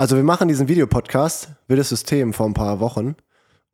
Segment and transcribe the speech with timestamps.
[0.00, 3.16] Also wir machen diesen Videopodcast, wildes System, vor ein paar Wochen.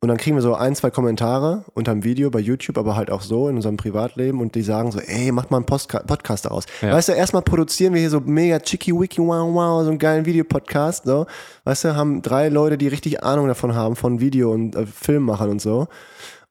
[0.01, 3.09] Und dann kriegen wir so ein, zwei Kommentare unter dem Video bei YouTube, aber halt
[3.11, 6.43] auch so in unserem Privatleben und die sagen so, ey, mach mal einen Postka Podcast
[6.43, 6.65] daraus.
[6.81, 6.91] Ja.
[6.91, 10.25] Weißt du, erstmal produzieren wir hier so mega chicky wicky wow wow, so einen geilen
[10.25, 11.27] Videopodcast, so.
[11.63, 15.49] Weißt du, haben drei Leute, die richtig Ahnung davon haben, von Video und äh, Filmmachern
[15.51, 15.87] und so.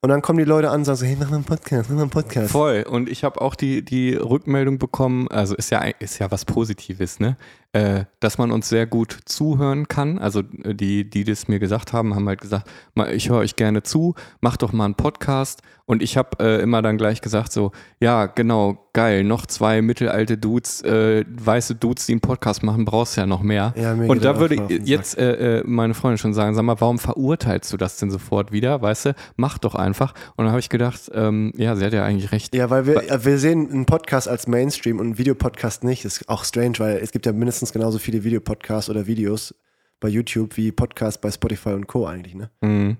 [0.00, 1.96] Und dann kommen die Leute an und sagen so, hey, mach mal einen Podcast, mach
[1.96, 2.50] mal einen Podcast.
[2.50, 2.86] Voll.
[2.88, 7.18] Und ich habe auch die, die Rückmeldung bekommen, also ist ja, ist ja was Positives,
[7.18, 7.36] ne?
[7.73, 10.19] Äh, dass man uns sehr gut zuhören kann.
[10.19, 13.55] Also äh, die, die das mir gesagt haben, haben halt gesagt, "Ma, ich höre euch
[13.57, 15.61] gerne zu, mach doch mal einen Podcast.
[15.88, 20.37] Und ich habe äh, immer dann gleich gesagt so, ja, genau, geil, noch zwei mittelalte
[20.37, 23.73] Dudes, äh, weiße Dudes, die einen Podcast machen, brauchst ja noch mehr.
[23.77, 26.98] Ja, Und da würde ich jetzt äh, äh, meine Freundin schon sagen, sag mal, warum
[26.98, 28.83] verurteilst du das denn sofort wieder?
[28.83, 30.12] Weißt du, mach doch einfach.
[30.35, 32.52] Und dann habe ich gedacht, ähm, ja, sie hat ja eigentlich recht.
[32.57, 36.05] Ja, weil wir, wir sehen einen Podcast als Mainstream und einen Videopodcast nicht.
[36.05, 39.55] Das ist auch strange, weil es gibt ja mindestens genauso viele Videopodcasts oder Videos
[40.01, 42.06] bei YouTube wie Podcasts bei Spotify und Co.
[42.06, 42.51] eigentlich, ne?
[42.60, 42.96] Mhm.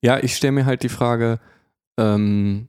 [0.00, 1.40] Ja, ich stelle mir halt die Frage,
[1.98, 2.68] ähm,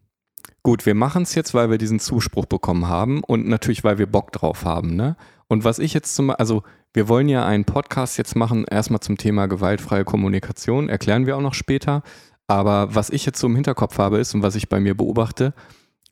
[0.63, 4.07] gut, wir machen es jetzt, weil wir diesen Zuspruch bekommen haben und natürlich, weil wir
[4.07, 5.15] Bock drauf haben, ne?
[5.47, 9.17] Und was ich jetzt zum also wir wollen ja einen Podcast jetzt machen, erstmal zum
[9.17, 12.03] Thema gewaltfreie Kommunikation, erklären wir auch noch später.
[12.47, 15.53] Aber was ich jetzt so im Hinterkopf habe, ist und was ich bei mir beobachte,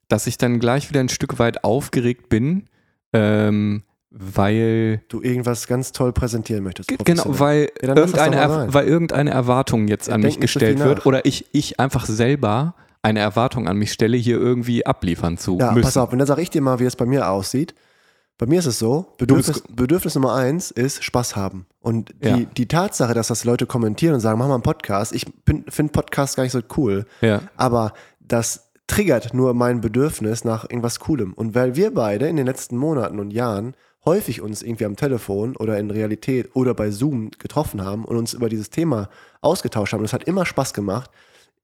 [0.07, 2.69] dass ich dann gleich wieder ein Stück weit aufgeregt bin,
[3.11, 6.89] ähm, weil Du irgendwas ganz toll präsentieren möchtest.
[7.05, 10.97] Genau, weil, Ja, irgendeine, weil irgendeine Erwartung jetzt an Ja, mich so viel gestellt wird
[10.99, 11.05] nach.
[11.05, 15.71] oder ich, ich einfach selber eine Erwartung an mich stelle, hier irgendwie abliefern zu Ja,
[15.71, 15.83] müssen.
[15.83, 17.73] pass auf, und dann sage ich dir mal, wie es bei mir aussieht.
[18.37, 21.65] Bei mir ist es so, Bedürfnis, Bedürfnis Nummer eins ist Spaß haben.
[21.81, 22.37] Und die, Ja.
[22.37, 26.35] die Tatsache, dass das Leute kommentieren und sagen, mach mal einen Podcast, ich finde Podcasts
[26.37, 27.05] gar nicht so cool.
[27.21, 27.41] Ja.
[27.57, 31.33] Aber das triggert nur mein Bedürfnis nach irgendwas Coolem.
[31.33, 35.55] Und weil wir beide in den letzten Monaten und Jahren häufig uns irgendwie am Telefon
[35.55, 39.09] oder in Realität oder bei Zoom getroffen haben und uns über dieses Thema
[39.41, 41.11] ausgetauscht haben, und es hat immer Spaß gemacht,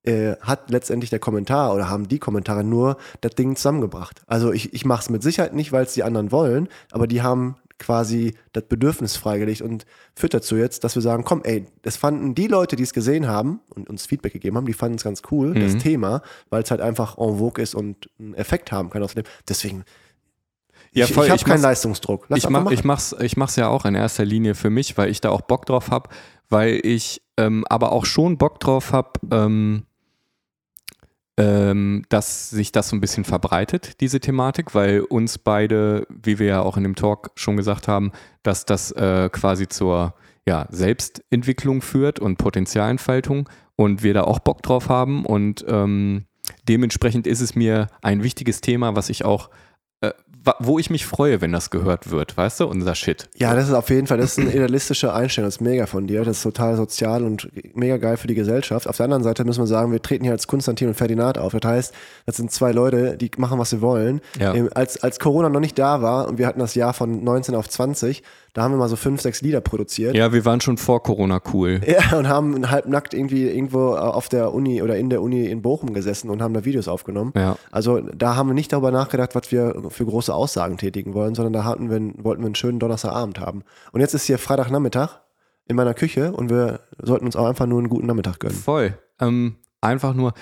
[0.04, 4.22] äh, hat letztendlich der Kommentar oder haben die Kommentare nur das Ding zusammengebracht.
[4.28, 7.22] Also ich, ich mache es mit Sicherheit nicht, weil es die anderen wollen, aber die
[7.22, 9.86] haben quasi das Bedürfnis freigelegt und
[10.16, 13.28] führt dazu jetzt, dass wir sagen, komm, ey, das fanden die Leute, die es gesehen
[13.28, 16.72] haben und uns Feedback gegeben haben, die fanden es ganz cool, das Thema, weil es
[16.72, 19.24] halt einfach en vogue ist und einen Effekt haben kann aus dem.
[19.50, 19.84] Deswegen,
[20.96, 22.26] Ja, ich, voll, ich habe keinen Leistungsdruck.
[22.30, 25.10] Lass ich, mach, ich, mach's, ich mach's ja auch in erster Linie für mich, weil
[25.10, 26.10] ich da auch Bock drauf habe,
[26.50, 29.84] weil ich ähm, aber auch schon Bock drauf habe, ähm,
[31.38, 36.48] ähm, dass sich das so ein bisschen verbreitet, diese Thematik, weil uns beide, wie wir
[36.48, 40.14] ja auch in dem Talk schon gesagt haben, dass das äh, quasi zur
[40.48, 46.24] ja, Selbstentwicklung führt und Potenzialentfaltung und wir da auch Bock drauf haben und ähm,
[46.70, 49.50] dementsprechend ist es mir ein wichtiges Thema, was ich auch,
[50.60, 53.30] wo ich mich freue, wenn das gehört wird, weißt du, unser Shit.
[53.36, 56.08] Ja, das ist auf jeden Fall, das ist eine idealistische Einstellung, das ist mega von
[56.08, 58.88] dir, das ist total sozial und mega geil für die Gesellschaft.
[58.88, 61.54] Auf der anderen Seite müssen wir sagen, wir treten hier als Konstantin und Ferdinand auf.
[61.54, 61.94] Das heißt,
[62.26, 64.22] das sind zwei Leute, die machen, was sie wollen.
[64.40, 64.54] Ja.
[64.54, 67.56] Ähm, Als, als Corona noch nicht da war und wir hatten das Jahr von 19
[67.56, 68.24] auf 20,
[68.56, 70.16] da haben wir mal so fünf, sechs Lieder produziert.
[70.16, 71.82] Ja, wir waren schon vor Corona cool.
[71.86, 75.94] Ja, und haben halbnackt irgendwie irgendwo auf der Uni oder in der Uni in Bochum
[75.94, 77.34] gesessen und haben da Videos aufgenommen.
[77.36, 77.58] Ja.
[77.70, 81.52] Also da haben wir nicht darüber nachgedacht, was wir für große Aussagen tätigen wollen, sondern
[81.52, 83.64] da hatten wir, wollten wir einen schönen Donnerstagabend haben.
[83.92, 85.20] Und jetzt ist hier Freitagnachmittag
[85.68, 88.56] in meiner Küche und wir sollten uns auch einfach nur einen guten Nachmittag gönnen.
[88.56, 88.98] Voll.
[89.20, 90.34] Ähm, einfach nur.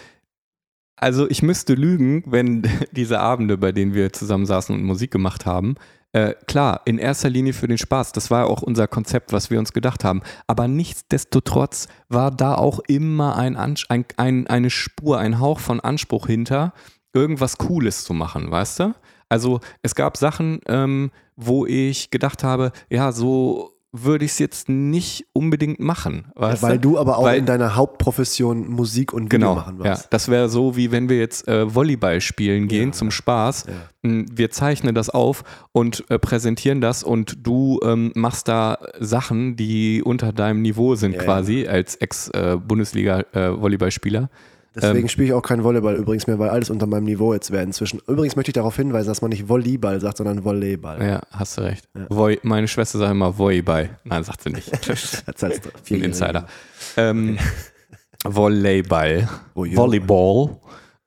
[0.98, 5.78] Also ich müsste lügen, wenn diese Abende, bei denen wir zusammensaßen und Musik gemacht haben,
[6.14, 8.12] äh, klar, in erster Linie für den Spaß.
[8.12, 10.22] Das war ja auch unser Konzept, was wir uns gedacht haben.
[10.48, 16.28] Aber nichtsdestotrotz war da auch immer ein, ein, ein, eine Spur, ein Hauch von Anspruch
[16.28, 16.74] hinter,
[17.14, 18.96] irgendwas Cooles zu machen, weißt du?
[19.30, 24.70] Also es gab Sachen, ähm, wo ich gedacht habe, ja, so würde ich es jetzt
[24.70, 26.26] nicht unbedingt machen.
[26.34, 29.84] Weißt Weil du aber auch Weil- in deiner Hauptprofession Musik und Video Genau, machen ja.
[29.92, 30.08] warst.
[30.12, 33.66] Das wäre so, wie wenn wir jetzt äh, Volleyball spielen gehen zum Spaß.
[34.02, 35.44] Mm, Wir zeichnen das auf
[35.74, 41.14] und äh, präsentieren das und du ähm, machst da Sachen, die unter deinem Niveau sind
[41.16, 44.30] Ja, quasi als Ex-Bundesliga-Volleyballspieler.
[44.76, 47.52] Deswegen Ähm, spiele ich auch kein Volleyball übrigens mehr, weil alles unter meinem Niveau jetzt
[47.52, 48.00] wäre inzwischen.
[48.08, 51.00] Übrigens möchte ich darauf hinweisen, dass man nicht Volleyball sagt, sondern Volleyball.
[51.06, 51.88] ja, hast du recht.
[52.10, 53.92] Voi meine Schwester sagt immer Volleyball.
[54.04, 54.72] Nein, sagt sie nicht.
[55.28, 55.96] Erzählst du.
[55.96, 56.48] Ein Insider.
[56.98, 57.38] Ähm,
[58.26, 59.28] Volleyball.
[59.54, 59.78] Voyeur.
[59.78, 60.58] Volleyball.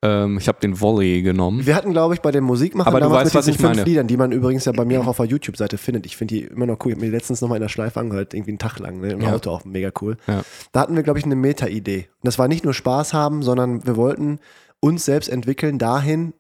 [0.03, 1.67] Ähm, ich habe den Volley genommen.
[1.67, 3.85] Wir hatten, glaube ich, bei dem Musikmachen Aber damals weißt, mit was diesen fünf meine.
[3.89, 6.07] Liedern, die man übrigens ja bei mir auch auf der YouTube-Seite findet.
[6.07, 6.93] Ich finde die immer noch cool.
[6.93, 9.13] Ich habe mir letztens nochmal in der Schleife angehört, irgendwie einen Tag lang, ne?
[9.13, 9.35] im Ja.
[9.35, 10.19] Auto auch mega cool.
[10.27, 10.43] Ja.
[10.73, 12.09] Da hatten wir, glaube ich, eine Meta-Idee.
[12.21, 14.39] Und das war nicht nur Spaß haben, sondern wir wollten
[14.81, 16.35] uns selbst entwickeln dahin,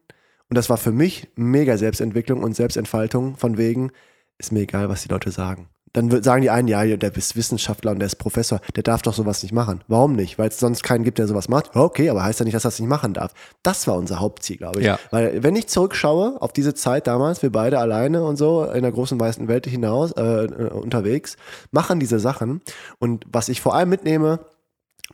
[0.48, 3.90] und das war für mich mega Selbstentwicklung und Selbstentfaltung, von wegen,
[4.38, 5.68] ist mir egal, was die Leute sagen.
[5.96, 9.14] Dann sagen die einen, ja, der ist Wissenschaftler und der ist Professor, der darf doch
[9.14, 9.82] sowas nicht machen.
[9.88, 10.38] Warum nicht?
[10.38, 11.74] Weil es sonst keinen gibt, der sowas macht.
[11.74, 13.32] Okay, aber heißt ja nicht, dass er das nicht machen darf.
[13.62, 14.86] Das war unser Hauptziel, glaube ich.
[14.86, 14.98] Ja.
[15.10, 18.92] Weil wenn ich zurückschaue auf diese Zeit damals, wir beide alleine und so in der
[18.92, 21.38] großen weißen Welt hinaus äh, äh, unterwegs,
[21.70, 22.60] machen diese Sachen.
[22.98, 24.40] Und was ich vor allem mitnehme,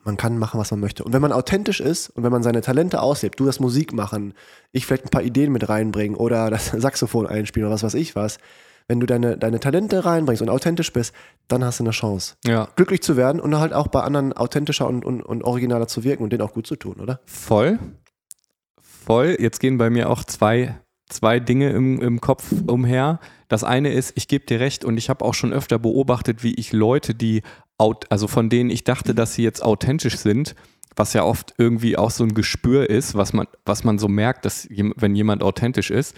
[0.03, 1.05] man kann machen, was man möchte.
[1.05, 4.35] Und wenn man authentisch ist und wenn man seine Talente auslebt, du das Musik machen,
[4.73, 8.17] ich vielleicht ein paar Ideen mit reinbringen oder das Saxophon einspielen oder was weiß ich
[8.17, 8.39] was,
[8.89, 11.15] wenn du deine, deine Talente reinbringst und authentisch bist,
[11.49, 12.69] dann hast du eine Chance, Ja.
[12.77, 16.23] glücklich zu werden und halt auch bei anderen authentischer und, und, und originaler zu wirken
[16.23, 17.21] und denen auch gut zu tun, oder?
[17.27, 17.79] Voll.
[18.81, 19.37] Voll.
[19.39, 23.21] Jetzt gehen bei mir auch zwei, zwei Dinge im, im Kopf umher.
[23.49, 26.55] Das eine ist, ich gebe dir recht und ich habe auch schon öfter beobachtet, wie
[26.55, 27.43] ich Leute, die,
[27.79, 30.55] also von denen ich dachte, dass sie jetzt authentisch sind,
[30.95, 34.45] was ja oft irgendwie auch so ein Gespür ist, was man, was man so merkt,
[34.45, 36.15] dass wenn jemand authentisch ist,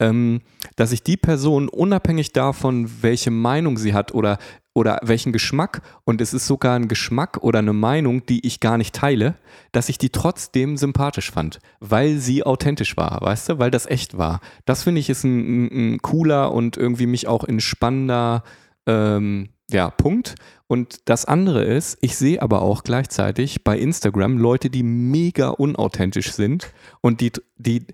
[0.00, 0.40] ähm,
[0.76, 4.38] dass ich die Person unabhängig davon, welche Meinung sie hat oder,
[4.74, 8.78] oder welchen Geschmack, und es ist sogar ein Geschmack oder eine Meinung, die ich gar
[8.78, 9.34] nicht teile,
[9.72, 14.16] dass ich die trotzdem sympathisch fand, weil sie authentisch war, weißt du, weil das echt
[14.16, 14.40] war.
[14.64, 18.44] Das finde ich ist ein, ein, ein cooler und irgendwie mich auch entspannender
[18.86, 20.34] ähm, ja, Punkt.
[20.66, 26.32] Und das andere ist, ich sehe aber auch gleichzeitig bei Instagram Leute, die mega unauthentisch
[26.32, 27.86] sind und die, die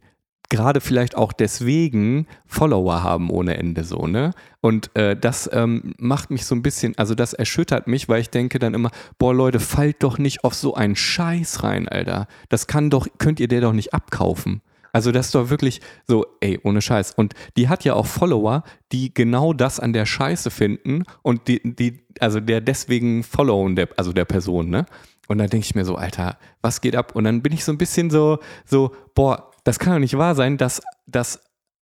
[0.51, 4.33] gerade vielleicht auch deswegen Follower haben ohne Ende so, ne?
[4.61, 8.31] Und äh, das ähm, macht mich so ein bisschen, also das erschüttert mich, weil ich
[8.31, 12.27] denke dann immer, boah Leute, fallt doch nicht auf so einen Scheiß rein, Alter.
[12.49, 14.63] Das kann doch, könnt ihr der doch nicht abkaufen.
[14.95, 17.15] Also das ist doch wirklich so, ey, ohne Scheiß.
[17.17, 18.63] Und die hat ja auch Follower,
[18.93, 23.89] die genau das an der Scheiße finden und die, die also der deswegen followen, der,
[23.97, 24.87] also der Person, ne?
[25.27, 27.17] Und dann denke ich mir so, Alter, was geht ab?
[27.17, 30.35] Und dann bin ich so ein bisschen so, so, boah, das kann doch nicht wahr
[30.35, 31.41] sein, dass das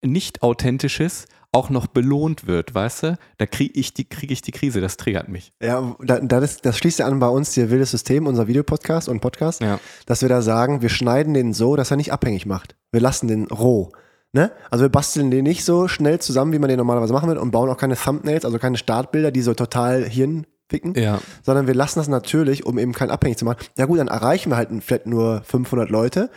[0.04, 3.18] nicht authentisches auch noch belohnt wird, weißt du?
[3.38, 5.52] Da kriege ich, die, krieg ich die Krise, das triggert mich.
[5.62, 9.08] Ja, da, da das, das schließt ja an bei uns, hier Wildes System, unser Videopodcast
[9.08, 9.80] und Podcast, Ja.
[10.06, 12.76] dass wir da sagen, wir schneiden den so, dass er nicht abhängig macht.
[12.92, 13.90] Wir lassen den roh.
[14.32, 14.52] Ne?
[14.70, 17.50] Also wir basteln den nicht so schnell zusammen, wie man den normalerweise machen würde und
[17.50, 21.18] bauen auch keine Thumbnails, also keine Startbilder, die so total Hirn ficken, Ja.
[21.42, 23.64] sondern wir lassen das natürlich, um eben keinen abhängig zu machen.
[23.78, 26.28] Ja gut, dann erreichen wir halt vielleicht nur 500 Leute.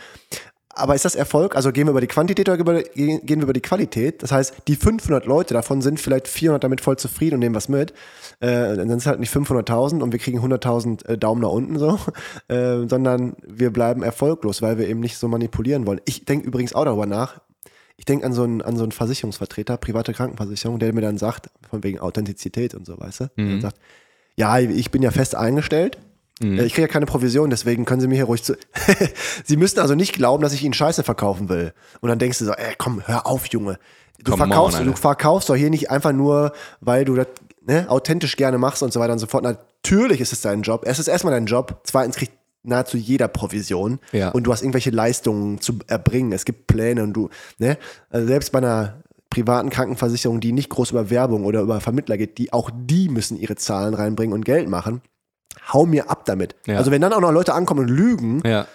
[0.74, 1.54] Aber ist das Erfolg?
[1.54, 4.22] Also gehen wir über die Quantität oder gehen wir über die Qualität?
[4.22, 7.68] Das heißt, die 500 Leute, davon sind vielleicht 400 damit voll zufrieden und nehmen was
[7.68, 7.92] mit.
[8.40, 11.78] Äh, dann sind es halt nicht 500.000 und wir kriegen 100.000 äh, Daumen nach unten
[11.78, 11.98] so,
[12.48, 16.00] äh, sondern wir bleiben erfolglos, weil wir eben nicht so manipulieren wollen.
[16.06, 17.40] Ich denke übrigens auch darüber nach.
[17.98, 21.50] Ich denke an so einen an so einen Versicherungsvertreter, private Krankenversicherung, der mir dann sagt,
[21.68, 23.24] von wegen Authentizität und so, weißt du?
[23.50, 23.78] Dann sagt,
[24.36, 25.98] ja, ich bin ja fest eingestellt.
[26.42, 28.54] Äh, Ich kriege ja keine Provision, deswegen können Sie mir hier ruhig zu.
[29.44, 31.72] Sie müssen also nicht glauben, dass ich Ihnen Scheiße verkaufen will.
[32.00, 33.78] Und dann denkst du so, ey, komm, hör auf, Junge.
[34.24, 34.90] Du on, verkaufst, Alter.
[34.90, 37.26] du verkaufst doch hier nicht einfach nur, weil du das
[37.66, 39.42] ne, authentisch gerne machst und so weiter und so fort.
[39.44, 40.82] Natürlich ist es dein Job.
[40.86, 41.80] Es ist erstmal dein Job.
[41.84, 42.32] Zweitens kriegt
[42.64, 44.30] nahezu jeder Provision Ja.
[44.30, 46.30] und du hast irgendwelche Leistungen zu erbringen.
[46.32, 47.28] Es gibt Pläne und du,
[47.58, 47.76] ne,
[48.10, 52.38] also selbst bei einer privaten Krankenversicherung, die nicht groß über Werbung oder über Vermittler geht,
[52.38, 55.00] die auch die müssen ihre Zahlen reinbringen und Geld machen.
[55.72, 56.54] Hau mir ab damit.
[56.66, 56.76] Ja.
[56.78, 58.66] Also wenn dann auch noch Leute ankommen und lügen, Ja.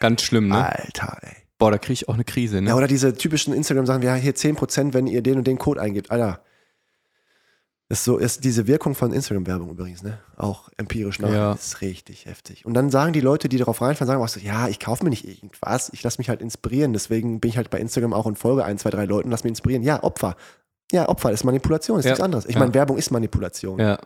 [0.00, 0.64] Ganz schlimm, ne?
[0.64, 1.34] Alter, ey.
[1.58, 2.68] Boah, da kriege ich auch eine Krise, ne?
[2.68, 6.10] Ja, oder diese typischen Instagram-Sachen, ja, hier 10%, wenn ihr den und den Code eingebt.
[6.12, 6.40] Alter.
[7.88, 10.18] Das ist so, ist diese Wirkung von Instagram-Werbung übrigens, ne?
[10.36, 11.32] Auch empirisch nach.
[11.32, 11.52] Ja.
[11.54, 12.66] ist richtig heftig.
[12.66, 15.10] Und dann sagen die Leute, die darauf reinfallen, sagen auch so, ja, ich kaufe mir
[15.10, 16.92] nicht irgendwas, ich lasse mich halt inspirieren.
[16.92, 19.50] Deswegen bin ich halt bei Instagram auch und folge ein, zwei, drei Leuten, lass mich
[19.52, 19.82] inspirieren.
[19.82, 20.36] Ja, Opfer.
[20.92, 22.10] Ja, Opfer ist Manipulation, ist Ja.
[22.12, 22.44] nichts anderes.
[22.46, 22.60] Ich Ja.
[22.60, 23.78] meine, Werbung ist Manipulation.
[23.80, 23.98] Ja.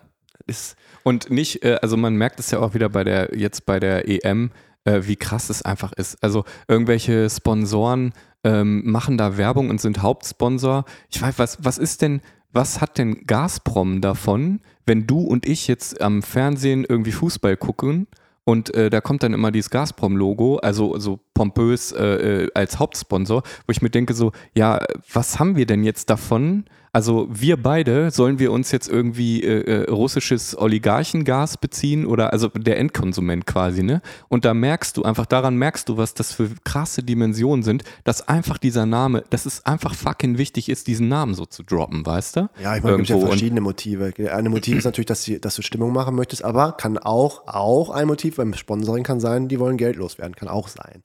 [0.46, 3.80] Ist, Und nicht, äh, also man merkt es ja auch wieder bei der, jetzt bei
[3.80, 4.50] der EM,
[4.84, 6.22] äh, wie krass es einfach ist.
[6.22, 8.12] Also irgendwelche Sponsoren
[8.44, 10.84] ähm, machen da Werbung und sind Hauptsponsor.
[11.10, 12.20] Ich weiß, was, was ist denn,
[12.52, 18.06] was hat denn Gazprom davon, wenn du und ich jetzt am Fernsehen irgendwie Fußball gucken
[18.44, 23.42] und äh, da kommt dann immer dieses Gazprom-Logo, also so pompös äh, äh, als Hauptsponsor,
[23.66, 24.80] wo ich mir denke so, ja,
[25.12, 26.64] was haben wir denn jetzt davon?
[26.94, 32.48] Also wir beide, sollen wir uns jetzt irgendwie äh, äh, russisches Oligarchengas beziehen oder also
[32.48, 34.02] der Endkonsument quasi, ne?
[34.28, 38.28] Und da merkst du einfach, daran merkst du, was das für krasse Dimensionen sind, dass
[38.28, 42.36] einfach dieser Name, dass es einfach fucking wichtig ist, diesen Namen so zu droppen, weißt
[42.36, 42.50] du?
[42.62, 44.12] ja, ich meine, es gibt ja verschiedene Motive.
[44.30, 47.88] Eine Motiv ist natürlich, dass, sie, dass du Stimmung machen möchtest, aber kann auch, auch
[47.88, 51.02] ein Motiv beim Sponsoring kann sein, die wollen Geld loswerden, kann auch sein.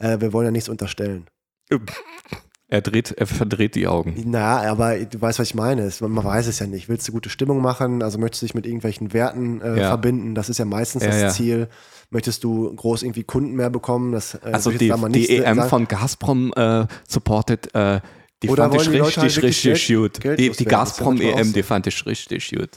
[0.00, 1.28] Äh, wir wollen ja nichts unterstellen.
[2.72, 4.14] Er dreht, er verdreht die Augen.
[4.26, 5.82] Na, aber du weißt, was ich meine.
[5.82, 6.88] Es- Man weiß es ja nicht.
[6.88, 8.00] Willst du gute Stimmung machen?
[8.00, 9.88] Also möchtest du dich mit irgendwelchen Werten äh, Ja.
[9.88, 10.36] verbinden?
[10.36, 11.28] Das ist ja meistens Ja, das ja.
[11.30, 11.68] Ziel.
[12.10, 14.12] Möchtest du groß irgendwie Kunden mehr bekommen?
[14.12, 14.78] Das, äh, Also die,
[15.10, 15.68] die EM sagen.
[15.68, 18.00] von Gazprom äh, supported äh,
[18.42, 20.20] Die Oder fand ich die richtig, halt richtig gut.
[20.20, 22.70] Geld Die, die Gazprom-EM, die fand ich richtig gut.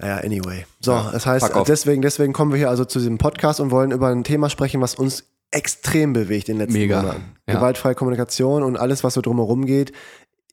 [0.00, 0.64] Ja, anyway.
[0.80, 4.08] So, das heißt, deswegen, deswegen kommen wir hier also zu diesem Podcast und wollen über
[4.08, 7.22] ein Thema sprechen, was uns extrem bewegt in den letzten Mega, Monaten.
[7.48, 7.54] ja.
[7.54, 9.92] Gewaltfreie Kommunikation und alles, was so drumherum geht.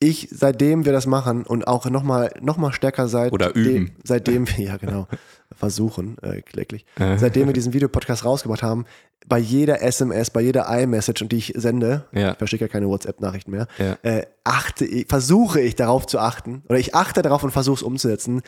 [0.04, 3.92] Ich, seitdem wir das machen und auch nochmal noch mal stärker seit Oder üben.
[4.04, 5.08] seitdem wir, ja genau,
[5.56, 7.18] versuchen, äh, kläglich, Äh.
[7.18, 8.86] seitdem wir diesen Videopodcast rausgebracht haben,
[9.28, 12.32] bei jeder SMS, bei jeder iMessage, die ich sende, Ja.
[12.32, 13.98] ich verschicke ja keine WhatsApp-Nachrichten mehr, Ja.
[14.02, 17.84] äh, achte ich, versuche ich darauf zu achten oder ich achte darauf und versuche es
[17.84, 18.42] umzusetzen.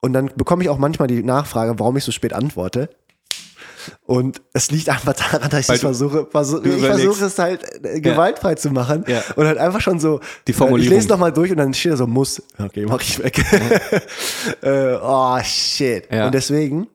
[0.00, 2.90] Und dann bekomme ich auch manchmal die Nachfrage, warum ich so spät antworte.
[4.06, 8.00] Und es liegt einfach daran, dass ich du- versuche, versuche ich versuche es halt äh,
[8.00, 9.22] gewaltfrei zu machen Ja.
[9.36, 10.20] und halt einfach schon so.
[10.46, 10.94] Die Ich Formulierung.
[10.96, 12.42] lese nochmal durch und dann steht da so muss.
[12.58, 13.38] Okay, mach ich weg.
[14.62, 16.08] äh, oh shit.
[16.10, 16.26] Ja.
[16.26, 16.88] Und deswegen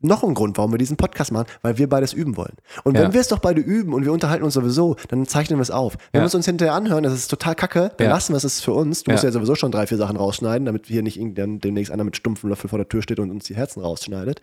[0.00, 2.54] noch ein Grund, warum wir diesen Podcast machen, weil wir beides üben wollen.
[2.84, 3.12] Und wenn Ja.
[3.12, 5.94] wir es doch beide üben und wir unterhalten uns sowieso, dann zeichnen wir es auf.
[6.12, 6.22] Wenn Ja.
[6.22, 8.12] wir es uns hinterher anhören, das ist total kacke, dann Ja.
[8.12, 9.02] lassen wir es, ist für uns.
[9.02, 9.14] Du Ja.
[9.14, 12.16] musst ja sowieso schon drei, vier Sachen rausschneiden, damit hier nicht irgendwann demnächst einer mit
[12.16, 14.40] stumpfen Löffel vor der Tür steht und uns die Herzen rausschneidet.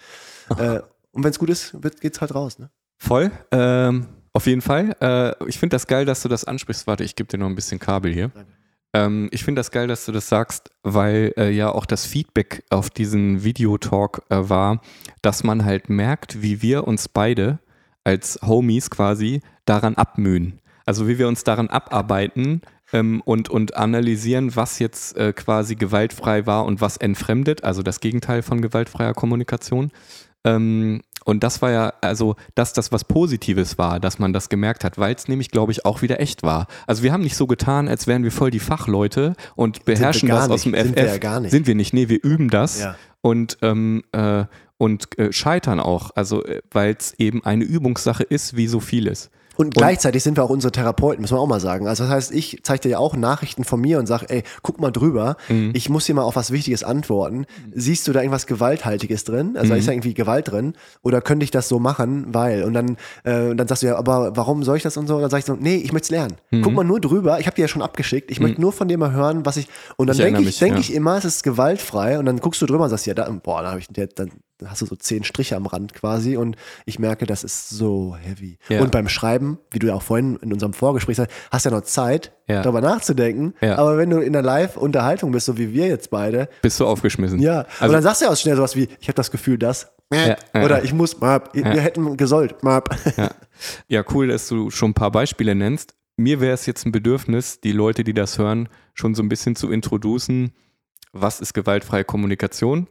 [0.60, 0.82] äh,
[1.16, 2.60] und wenn es gut ist, wird, geht's halt raus.
[2.60, 2.70] Ne?
[2.98, 3.32] Voll.
[3.52, 4.96] Ähm, auf jeden Fall.
[5.02, 6.88] Äh, ich finde das geil, dass du das ansprichst.
[6.88, 8.32] Warte, ich gebe dir noch ein bisschen Kabel hier.
[8.94, 12.64] Ähm, ich finde das geil, dass du das sagst, weil äh, ja auch das Feedback
[12.70, 14.82] auf diesen Videotalk äh, war,
[15.22, 17.60] dass man halt merkt, wie wir uns beide
[18.04, 20.60] als Homies quasi daran abmühen.
[20.86, 22.62] Also wie wir uns daran abarbeiten
[22.94, 28.00] ähm, und, und analysieren, was jetzt äh, quasi gewaltfrei war und was entfremdet, also das
[28.00, 29.92] Gegenteil von gewaltfreier Kommunikation.
[30.46, 34.84] Ähm, und das war ja, also, dass das was Positives war, dass man das gemerkt
[34.84, 36.68] hat, weil es nämlich, glaube ich, auch wieder echt war.
[36.86, 40.50] Also wir haben nicht so getan, als wären wir voll die Fachleute und beherrschen das
[40.50, 40.82] aus dem nicht.
[40.82, 40.88] FF.
[40.90, 41.52] Sind wir ja gar nicht.
[41.52, 41.94] Sind wir nicht.
[41.94, 42.96] Nee, wir üben das Ja.
[43.22, 44.46] und, ähm, äh,
[44.78, 46.12] und äh, scheitern auch.
[46.16, 49.32] Also, weil es eben eine Übungssache ist, wie so vieles.
[49.58, 51.88] Und gleichzeitig sind wir auch unsere Therapeuten, muss man auch mal sagen.
[51.88, 54.80] Also das heißt, ich zeige dir ja auch Nachrichten von mir und sage, ey, guck
[54.80, 55.72] mal drüber, Mhm.
[55.74, 57.46] ich muss hier mal auf was Wichtiges antworten.
[57.74, 59.56] Siehst du da irgendwas Gewalthaltiges drin?
[59.58, 59.80] Also Mhm.
[59.80, 60.74] ist da irgendwie Gewalt drin?
[61.04, 62.64] Oder könnte ich das so machen, weil?
[62.64, 65.16] Und dann, äh, und dann sagst du ja, aber warum soll ich das und so?
[65.16, 66.36] Und dann sag ich so, nee, ich möchte es lernen.
[66.52, 66.62] Mhm.
[66.62, 68.98] Guck mal nur drüber, ich habe dir ja schon abgeschickt, ich möchte nur von dir
[68.98, 69.68] mal hören, was ich.
[69.98, 70.82] Und dann Ich denke ich, mich, denke ja.
[70.82, 73.62] ich immer, es ist gewaltfrei und dann guckst du drüber und sagst, ja, da, boah,
[73.62, 74.30] da habe ich dann
[74.64, 78.58] hast du so zehn Striche am Rand quasi und ich merke, das ist so heavy.
[78.70, 78.82] Ja.
[78.82, 81.82] Und beim Schreiben, wie du ja auch vorhin in unserem Vorgespräch sagst, hast ja noch
[81.82, 82.62] Zeit, Ja.
[82.62, 83.54] darüber nachzudenken.
[83.62, 83.78] Ja.
[83.78, 87.40] Aber wenn du in der Live-Unterhaltung bist, so wie wir jetzt beide, Bist du aufgeschmissen?
[87.40, 89.58] ja, und Also, dann sagst du ja auch schnell sowas wie, ich habe das Gefühl,
[89.58, 89.92] das.
[90.14, 90.64] Ja, ja.
[90.64, 91.42] Oder ich muss, wir
[91.82, 92.56] hätten gesollt.
[93.88, 95.96] Ja, cool, dass du schon ein paar Beispiele nennst.
[96.18, 99.56] Mir wäre es jetzt ein Bedürfnis, die Leute, die das hören, schon so ein bisschen
[99.56, 100.54] zu introducen,
[101.12, 102.88] was ist gewaltfreie Kommunikation.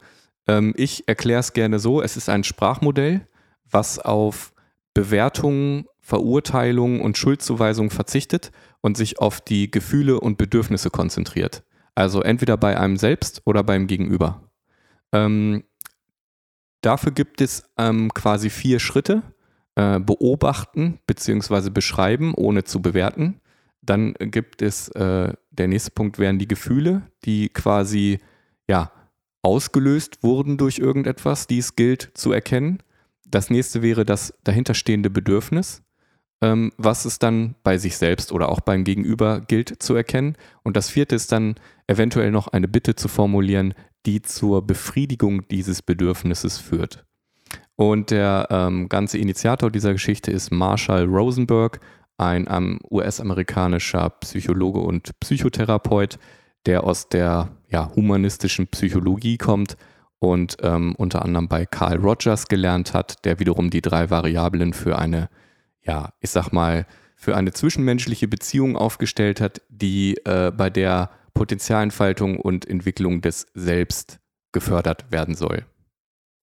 [0.46, 3.26] Ähm, ich erkläre es gerne so, es ist ein Sprachmodell,
[3.70, 4.52] was auf
[4.92, 11.64] Bewertungen, Verurteilungen und Schuldzuweisungen verzichtet und sich auf die Gefühle und Bedürfnisse konzentriert.
[11.94, 14.42] Also entweder bei einem selbst oder beim Gegenüber.
[15.12, 15.64] Ähm,
[16.82, 19.22] dafür gibt es ähm, quasi vier Schritte
[19.76, 21.70] äh, beobachten bzw.
[21.70, 23.40] beschreiben, ohne zu bewerten.
[23.80, 28.18] Dann gibt es, äh, der nächste Punkt wären die Gefühle, die quasi
[28.68, 28.92] ja,
[29.40, 32.82] ausgelöst wurden durch irgendetwas, die es gilt zu erkennen.
[33.24, 35.83] Das nächste wäre das dahinterstehende Bedürfnis,
[36.44, 40.36] ähm, was es dann bei sich selbst oder auch beim Gegenüber gilt zu erkennen.
[40.62, 41.54] Und das vierte ist dann
[41.86, 43.72] eventuell noch eine Bitte zu formulieren,
[44.04, 47.06] die zur Befriedigung dieses Bedürfnisses führt.
[47.76, 51.80] Und der ähm, ganze Initiator dieser Geschichte ist Marshall Rosenberg,
[52.18, 56.18] ein ähm, US-amerikanischer Psychologe und Psychotherapeut,
[56.66, 59.78] der aus der ja, humanistischen Psychologie kommt
[60.18, 64.98] und ähm, unter anderem bei Carl Rogers gelernt hat, der wiederum die drei Variablen für
[64.98, 65.28] eine,
[65.84, 66.86] ja, ich sag mal,
[67.16, 74.18] für eine zwischenmenschliche Beziehung aufgestellt hat, die äh, bei der Potenzialentfaltung und Entwicklung des Selbst
[74.52, 75.64] gefördert werden soll.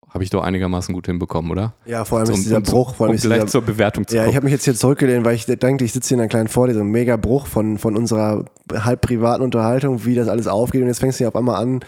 [0.08, 1.74] Habe ich doch einigermaßen gut hinbekommen, oder?
[1.86, 3.46] Ja, vor allem Um- ist dieser um zu- Bruch, vor allem um ist gleich dieser,
[3.46, 4.36] zur Bewertung zu Ja, ich kommen.
[4.36, 6.90] habe mich jetzt hier zurückgelehnt, weil ich denke, ich sitze hier in einer kleinen Vorlesung.
[6.90, 10.80] Mega Bruch von, von unserer halb privaten Unterhaltung, wie das alles aufgeht.
[10.82, 11.80] Und jetzt fängst du hier auf einmal an,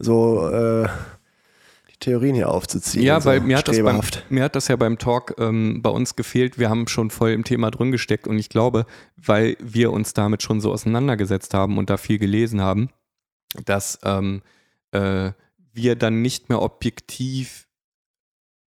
[0.00, 0.88] so äh,
[2.00, 3.04] Theorien hier aufzuziehen.
[3.04, 5.80] Ja, und so weil mir hat, das beim, mir hat das ja beim Talk ähm,
[5.82, 6.58] bei uns gefehlt.
[6.58, 10.42] Wir haben schon voll im Thema drin gesteckt und ich glaube, weil wir uns damit
[10.42, 12.90] schon so auseinandergesetzt haben und da viel gelesen haben,
[13.64, 14.42] dass ähm,
[14.92, 15.32] äh,
[15.72, 17.68] wir dann nicht mehr objektiv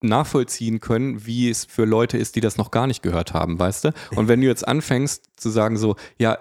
[0.08, 3.86] nachvollziehen können, wie es für Leute ist, die das noch gar nicht gehört haben, weißt
[3.86, 3.92] du?
[4.16, 6.38] Und wenn du jetzt anfängst zu sagen so, ja,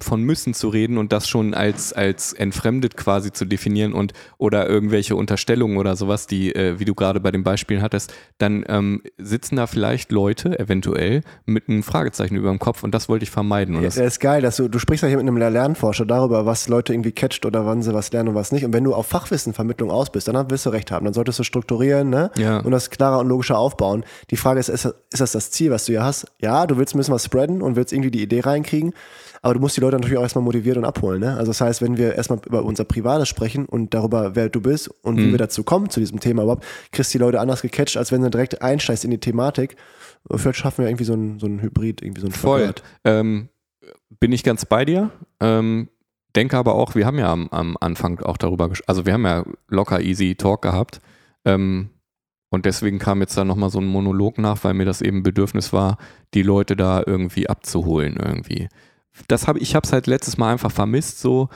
[0.00, 4.68] von müssen zu reden und das schon als, als entfremdet quasi zu definieren und oder
[4.68, 9.02] irgendwelche Unterstellungen oder sowas, die, äh, wie du gerade bei den Beispielen hattest, dann ähm,
[9.18, 13.30] sitzen da vielleicht Leute eventuell mit einem Fragezeichen über dem Kopf und das wollte ich
[13.30, 13.76] vermeiden.
[13.76, 16.68] Ja, das, ist geil, dass du, du sprichst ja hier mit einem Lernforscher darüber, was
[16.68, 18.64] Leute irgendwie catcht oder wann sie was lernen und was nicht.
[18.64, 21.04] Und wenn du auf Fachwissenvermittlung aus bist, dann wirst du recht haben.
[21.04, 22.30] Dann solltest du strukturieren ne?
[22.36, 22.58] Ja.
[22.58, 24.04] und das klarer und logischer aufbauen.
[24.30, 26.26] Die Frage ist, ist, das das Ziel, was du ja hast?
[26.40, 28.94] Ja, du willst ein bisschen was spreaden und willst irgendwie die Idee reinkriegen,
[29.42, 31.20] aber du musst die Leute natürlich auch erstmal motivieren und abholen.
[31.20, 31.36] Ne?
[31.36, 34.88] Also das heißt, wenn wir erstmal über unser Privates sprechen und darüber, wer du bist
[35.02, 38.10] und wie wir dazu kommen, zu diesem Thema überhaupt, kriegst die Leute anders gecatcht, als
[38.10, 39.76] wenn du direkt einsteigst in die Thematik.
[40.34, 42.72] Vielleicht schaffen wir irgendwie so ein, so Hybrid, irgendwie so ein Voll.
[43.04, 43.50] Ähm,
[44.18, 45.10] bin ich ganz bei dir.
[45.40, 45.90] Ähm,
[46.34, 49.44] denke aber auch, wir haben ja am, am Anfang auch darüber, also wir haben ja
[49.68, 51.00] locker easy Talk gehabt.
[51.44, 51.90] Ähm,
[52.54, 55.72] und deswegen kam jetzt da nochmal so ein Monolog nach, weil mir das eben Bedürfnis
[55.72, 55.98] war,
[56.34, 58.68] die Leute da irgendwie abzuholen irgendwie.
[59.28, 61.48] Das habe ich habe es halt letztes Mal einfach vermisst, so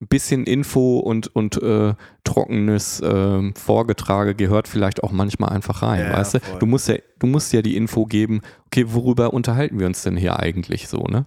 [0.00, 6.00] ein bisschen Info und, und äh, trockenes ähm, Vorgetrage gehört vielleicht auch manchmal einfach rein,
[6.00, 6.40] Ja, weißt du?
[6.40, 6.58] voll.
[6.58, 10.16] Du musst ja, du musst ja die Info geben, okay, worüber unterhalten wir uns denn
[10.16, 11.26] hier eigentlich so, ne?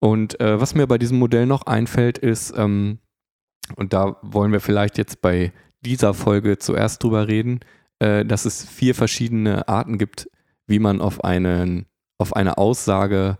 [0.00, 2.98] Und äh, was mir bei diesem Modell noch einfällt, ist, ähm,
[3.76, 7.60] und da wollen wir vielleicht jetzt bei dieser Folge zuerst drüber reden,
[8.04, 10.28] äh, dass es vier verschiedene Arten gibt,
[10.66, 11.86] wie man auf, einen,
[12.18, 13.38] auf eine Aussage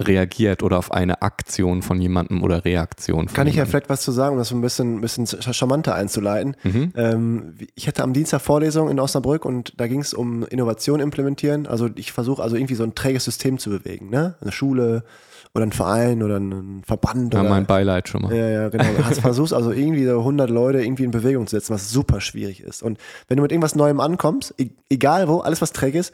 [0.00, 3.70] reagiert oder auf eine Aktion von jemandem oder Reaktion von Kann ich ja jemandem.
[3.70, 6.56] vielleicht was zu sagen, um das ein bisschen, ein bisschen charmanter einzuleiten.
[6.64, 6.92] Mhm.
[6.96, 11.66] Ähm, ich hatte am Dienstag Vorlesung in Osnabrück und da ging es um Innovation implementieren.
[11.66, 14.36] Also ich versuche also irgendwie so ein träges System zu bewegen, ne?
[14.40, 15.04] Eine Schule
[15.54, 18.34] oder ein Verein oder ein Verband Ja, oder mein Beileid schon mal.
[18.34, 18.84] ja, ja, genau.
[18.96, 22.20] Du hast versuchst also irgendwie so 100 Leute irgendwie in Bewegung zu setzen, was super
[22.20, 22.82] schwierig ist.
[22.82, 26.12] Und wenn du mit irgendwas Neuem ankommst, e egal wo, alles was träge ist,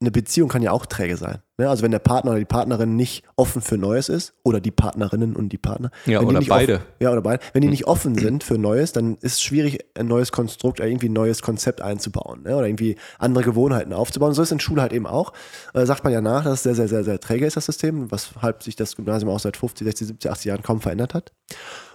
[0.00, 1.38] eine Beziehung kann ja auch träge sein.
[1.56, 1.68] Ne?
[1.68, 5.36] Also wenn der Partner oder die Partnerin nicht offen für Neues ist oder die Partnerinnen
[5.36, 5.90] und die Partner.
[6.04, 6.74] Ja, wenn die oder nicht beide.
[6.74, 7.42] Offen, ja, oder beide.
[7.52, 10.88] Wenn die nicht offen sind für Neues, dann ist es schwierig, ein neues Konstrukt, oder
[10.88, 12.56] irgendwie ein neues Konzept einzubauen ne?
[12.56, 14.34] oder irgendwie andere Gewohnheiten aufzubauen.
[14.34, 15.32] So ist es in Schule halt eben auch.
[15.74, 18.10] Äh, sagt man ja nach, dass es sehr, sehr, sehr, sehr träge ist, das System,
[18.10, 21.32] weshalb sich das Gymnasium auch seit 50, 60, 70, 80 Jahren kaum verändert hat.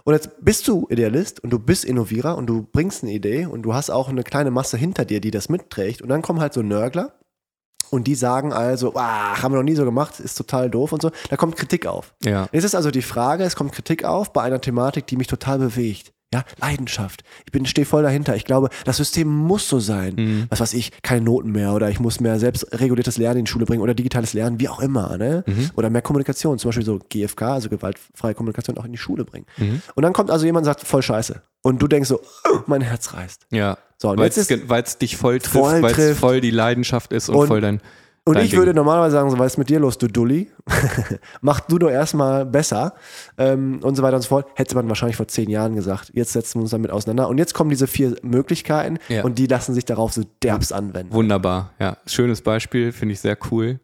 [0.06, 3.64] Und jetzt bist du Idealist und du bist Innovierer und du bringst eine Idee und
[3.64, 6.02] du hast auch eine kleine Masse hinter dir, die das mitträgt.
[6.02, 7.14] Und dann kommen halt so Nörgler
[7.90, 11.02] und die sagen also, ah, haben wir noch nie so gemacht, ist total doof und
[11.02, 11.12] so.
[11.30, 12.14] Da kommt Kritik auf.
[12.24, 12.48] Ja.
[12.52, 15.60] Jetzt ist also die Frage, es kommt Kritik auf bei einer Thematik, die mich total
[15.60, 16.14] bewegt.
[16.32, 17.24] Ja, Leidenschaft.
[17.48, 18.36] Ich bin, stehe voll dahinter.
[18.36, 20.14] Ich glaube, das System muss so sein.
[20.16, 20.46] Mhm.
[20.50, 23.66] Was weiß ich, keine Noten mehr oder ich muss mehr selbstreguliertes Lernen in die Schule
[23.66, 25.44] bringen oder digitales Lernen, wie auch immer, ne?
[25.48, 25.72] Mhm.
[25.76, 29.48] Oder mehr Kommunikation, zum Beispiel so GFK, also gewaltfreie Kommunikation auch in die Schule bringen.
[29.58, 29.82] Mhm.
[29.96, 31.42] Und dann kommt also jemand und sagt, voll scheiße.
[31.64, 33.48] Und du denkst so, oh, mein Herz reißt.
[33.50, 33.80] Ja.
[34.02, 37.62] So, Weil es dich voll trifft, weil es voll die Leidenschaft ist und, Und- voll
[37.62, 37.82] dein.
[38.26, 38.60] Und dein ich Ding.
[38.60, 40.52] würde normalerweise sagen, so, was ist mit dir los, du Dulli?
[41.42, 42.94] Mach du doch erstmal besser
[43.40, 44.46] ähm, und so weiter und so fort.
[44.56, 46.12] Hätte man wahrscheinlich vor zehn Jahren gesagt.
[46.14, 47.28] Jetzt setzen wir uns damit auseinander.
[47.28, 49.24] Und jetzt kommen diese vier Möglichkeiten Ja.
[49.24, 51.12] und die lassen sich darauf so derbst anwenden.
[51.12, 51.98] Wunderbar, ja.
[52.06, 53.80] Schönes Beispiel, finde ich sehr cool.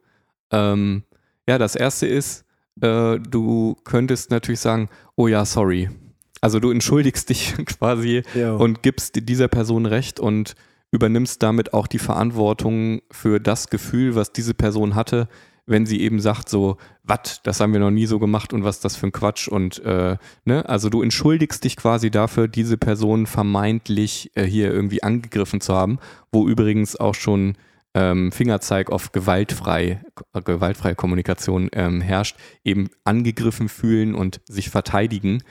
[0.52, 1.04] Ähm,
[1.48, 2.46] ja, das erste ist,
[2.82, 5.90] äh, du könntest natürlich sagen, oh ja, sorry.
[6.42, 8.58] Also du entschuldigst dich quasi Jo.
[8.58, 10.56] und gibst dieser Person recht und
[10.92, 15.28] übernimmst damit auch die Verantwortung für das Gefühl, was diese Person hatte,
[15.68, 18.78] wenn sie eben sagt so, was, das haben wir noch nie so gemacht und was
[18.78, 22.78] ist das für ein Quatsch und äh, ne, also du entschuldigst dich quasi dafür, diese
[22.78, 26.00] Person vermeintlich äh, hier irgendwie angegriffen zu haben,
[26.32, 27.58] wo übrigens auch schon
[27.96, 30.02] ähm, Fingerzeig auf gewaltfrei,
[30.34, 35.42] äh, gewaltfreie Kommunikation ähm, herrscht, eben angegriffen fühlen und sich verteidigen.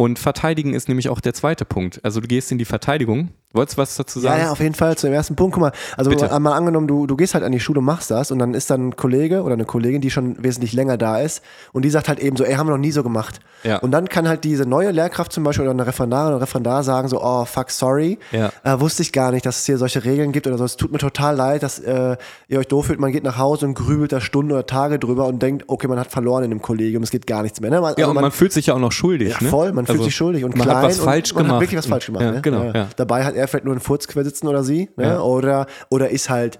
[0.00, 2.04] Und verteidigen ist nämlich auch der zweite Punkt.
[2.04, 3.30] Also du gehst in die Verteidigung.
[3.54, 4.42] Wolltest du was dazu Ja, sagen?
[4.42, 5.54] ja, auf jeden Fall zu dem ersten Punkt.
[5.54, 6.26] Guck mal, also Bitte.
[6.28, 8.68] mal, mal angenommen, du, du gehst halt an die Schule, machst das und dann ist
[8.70, 12.08] dann ein Kollege oder eine Kollegin, die schon wesentlich länger da ist und die sagt
[12.08, 13.40] halt eben so, ey, haben wir noch nie so gemacht.
[13.64, 13.78] Ja.
[13.78, 17.08] Und dann kann halt diese neue Lehrkraft zum Beispiel oder eine Referendarin oder Referendar sagen
[17.08, 18.50] so, oh, fuck, sorry, Ja.
[18.64, 20.64] äh, wusste ich gar nicht, dass es hier solche Regeln gibt oder so.
[20.64, 22.16] Es tut mir total leid, dass äh,
[22.48, 23.00] ihr euch doof fühlt.
[23.00, 25.98] Man geht nach Hause und grübelt da Stunden oder Tage drüber und denkt, okay, man
[25.98, 27.70] hat verloren in dem Kollegium, es geht gar nichts mehr.
[27.70, 27.80] Ne?
[27.80, 29.30] Man, ja, also und man, fühlt sich ja auch noch schuldig.
[29.30, 29.48] ja, ne?
[29.48, 31.54] voll, man fühlt Also, sich schuldig und man klein hat was und falsch man gemacht.
[31.54, 32.22] hat wirklich was falsch gemacht.
[32.24, 32.42] Ja, ne?
[32.42, 32.88] genau, ja.
[32.96, 35.04] Dabei hat er vielleicht nur einen Furzquer sitzen oder sie, ne?
[35.04, 35.20] Ja.
[35.20, 36.58] oder, oder ist halt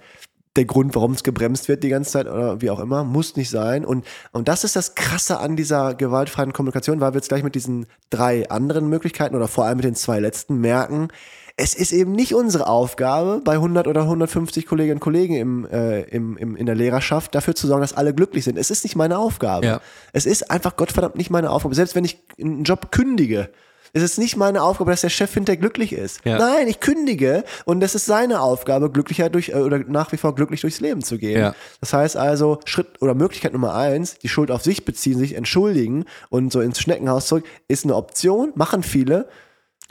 [0.55, 3.49] der Grund, warum es gebremst wird die ganze Zeit oder wie auch immer, muss nicht
[3.49, 3.85] sein.
[3.85, 7.55] Und, und das ist das Krasse an dieser gewaltfreien Kommunikation, weil wir jetzt gleich mit
[7.55, 11.09] diesen drei anderen Möglichkeiten oder vor allem mit den zwei letzten merken,
[11.61, 16.03] es ist eben nicht unsere Aufgabe, bei 100 oder 150 Kolleginnen und Kollegen im, äh,
[16.03, 18.57] im, im, in der Lehrerschaft dafür zu sorgen, dass alle glücklich sind.
[18.57, 19.65] Es ist nicht meine Aufgabe.
[19.65, 19.81] Ja.
[20.13, 21.75] Es ist einfach Gottverdammt nicht meine Aufgabe.
[21.75, 23.49] Selbst wenn ich einen Job kündige,
[23.93, 26.23] Es ist nicht meine Aufgabe, dass der Chef hinterher glücklich ist.
[26.25, 26.37] Ja.
[26.37, 30.35] Nein, ich kündige und es ist seine Aufgabe, glücklicher durch äh, oder nach wie vor
[30.35, 31.39] glücklich durchs Leben zu gehen.
[31.39, 31.55] Ja.
[31.79, 36.05] Das heißt also, Schritt oder Möglichkeit Nummer eins, die Schuld auf sich beziehen, sich entschuldigen
[36.29, 39.27] und so ins Schneckenhaus zurück, ist eine Option, machen viele,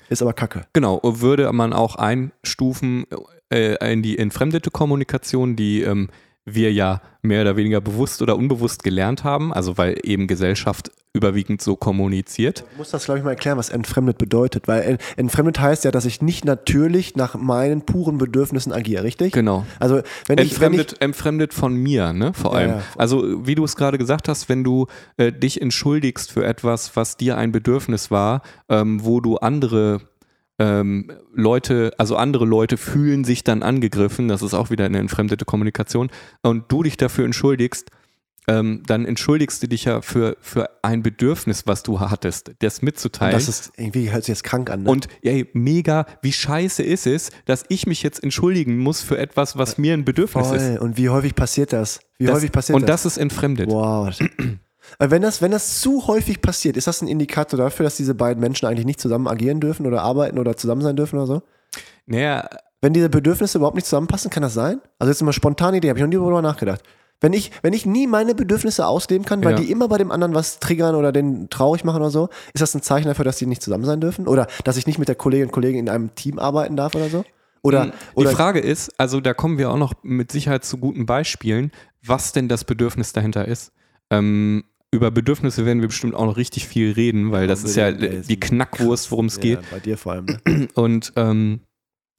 [0.08, 0.62] ist aber Kacke.
[0.72, 3.04] Genau, würde man auch einstufen
[3.52, 6.08] äh, in die entfremdete Kommunikation, die ähm,
[6.44, 11.60] wir ja mehr oder weniger bewusst oder unbewusst gelernt haben, also weil eben Gesellschaft überwiegend
[11.60, 12.64] so kommuniziert.
[12.72, 14.66] Ich muss das, glaube ich, mal erklären, was entfremdet bedeutet.
[14.68, 19.32] Weil en- entfremdet heißt ja, dass ich nicht natürlich nach meinen puren Bedürfnissen agiere, richtig?
[19.32, 19.66] Genau.
[19.78, 20.50] Also, wenn ich, wenn ich,
[20.80, 22.32] Entfremdet, entfremdet von mir, ne?
[22.32, 22.70] Vor Ja, allem.
[22.70, 22.82] ja.
[22.96, 24.86] Also, wie du es gerade gesagt hast, wenn du
[25.18, 30.00] äh, dich entschuldigst für etwas, was dir ein Bedürfnis war, ähm, wo du andere
[30.60, 35.44] ähm, Leute, also andere Leute fühlen sich dann angegriffen, das ist auch wieder eine entfremdete
[35.44, 36.10] Kommunikation,
[36.42, 37.90] und du dich dafür entschuldigst,
[38.48, 43.34] ähm, dann entschuldigst du dich ja für, für ein Bedürfnis, was du hattest, das mitzuteilen.
[43.34, 44.82] das ist irgendwie hört sich jetzt krank an.
[44.84, 44.90] Ne?
[44.90, 49.56] Und ey, mega, wie scheiße ist es, dass ich mich jetzt entschuldigen muss für etwas,
[49.58, 50.66] was mir ein Bedürfnis ist.
[50.66, 50.78] Voll.
[50.78, 52.00] Und wie häufig passiert das?
[52.16, 53.02] Wie Das, häufig passiert und das?
[53.04, 53.70] das ist entfremdet.
[53.70, 54.10] Wow.
[54.98, 58.40] Wenn das, wenn das zu häufig passiert, ist das ein Indikator dafür, dass diese beiden
[58.40, 61.42] Menschen eigentlich nicht zusammen agieren dürfen oder arbeiten oder zusammen sein dürfen oder so?
[62.06, 62.48] Naja,
[62.80, 64.80] Wenn diese Bedürfnisse überhaupt nicht zusammenpassen, kann das sein?
[64.98, 66.82] Also jetzt mal spontane Idee, habe ich noch nie darüber nachgedacht.
[67.20, 69.58] Wenn ich, wenn ich nie meine Bedürfnisse ausleben kann, weil Ja.
[69.58, 72.74] die immer bei dem anderen was triggern oder den traurig machen oder so, ist das
[72.74, 74.28] ein Zeichen dafür, dass die nicht zusammen sein dürfen?
[74.28, 77.08] Oder dass ich nicht mit der Kollegin und Kollegen in einem Team arbeiten darf oder
[77.08, 77.24] so?
[77.62, 81.06] Oder, die oder Frage ist, also da kommen wir auch noch mit Sicherheit zu guten
[81.06, 81.72] Beispielen,
[82.04, 83.72] was denn das Bedürfnis dahinter ist.
[84.10, 87.90] Ähm, über Bedürfnisse werden wir bestimmt auch noch richtig viel reden, weil das ist ja
[87.92, 89.70] die Knackwurst, worum es ja, geht.
[89.70, 90.26] bei dir vor allem.
[90.46, 90.68] Ne?
[90.74, 91.60] Und ähm,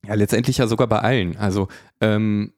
[0.06, 1.36] ja, letztendlich ja sogar bei allen.
[1.38, 1.68] Also,
[2.00, 2.54] ähm,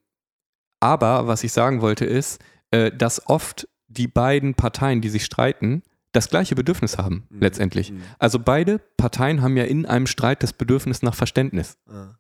[0.82, 2.42] aber was ich sagen wollte ist,
[2.72, 7.40] äh, dass oft die beiden Parteien, die sich streiten, das gleiche Bedürfnis haben, Mhm.
[7.40, 7.92] letztendlich.
[7.92, 8.02] Mhm.
[8.20, 11.78] Also beide Parteien haben ja in einem Streit das Bedürfnis nach Verständnis.
[11.90, 12.16] Ah.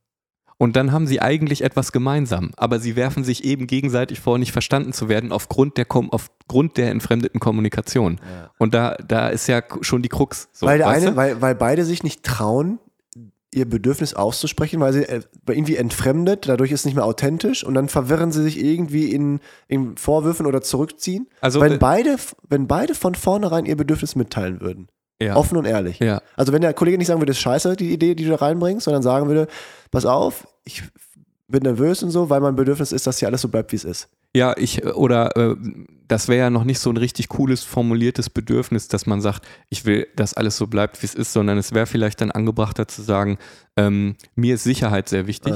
[0.57, 4.51] Und dann haben sie eigentlich etwas gemeinsam, aber sie werfen sich eben gegenseitig vor, nicht
[4.51, 8.21] verstanden zu werden aufgrund der, Kom aufgrund der entfremdeten Kommunikation.
[8.23, 8.51] Ja.
[8.59, 10.49] Und da, da ist ja schon die Krux.
[10.53, 12.77] So, weil, eine, weil, weil beide sich nicht trauen,
[13.53, 17.73] ihr Bedürfnis auszusprechen, weil sie äh, irgendwie entfremdet, dadurch ist es nicht mehr authentisch und
[17.73, 21.27] dann verwirren sie sich irgendwie in, in Vorwürfen oder zurückziehen.
[21.41, 22.15] Also, wenn, äh, beide,
[22.47, 24.87] wenn beide von vornherein ihr Bedürfnis mitteilen würden.
[25.21, 25.35] ja.
[25.35, 25.99] Offen und ehrlich.
[25.99, 26.21] ja.
[26.35, 28.37] Also wenn der Kollege nicht sagen würde, das ist scheiße, die Idee, die du da
[28.37, 29.47] reinbringst, sondern sagen würde,
[29.91, 30.83] pass auf, ich
[31.47, 33.83] bin nervös und so, weil mein Bedürfnis ist, dass hier alles so bleibt, wie es
[33.83, 34.07] ist.
[34.35, 35.55] Ja, ich, oder äh,
[36.07, 39.85] das wäre ja noch nicht so ein richtig cooles formuliertes Bedürfnis, dass man sagt, ich
[39.85, 43.01] will, dass alles so bleibt, wie es ist, sondern es wäre vielleicht dann angebrachter zu
[43.01, 43.37] sagen,
[43.75, 45.53] ähm, mir ist Sicherheit sehr wichtig.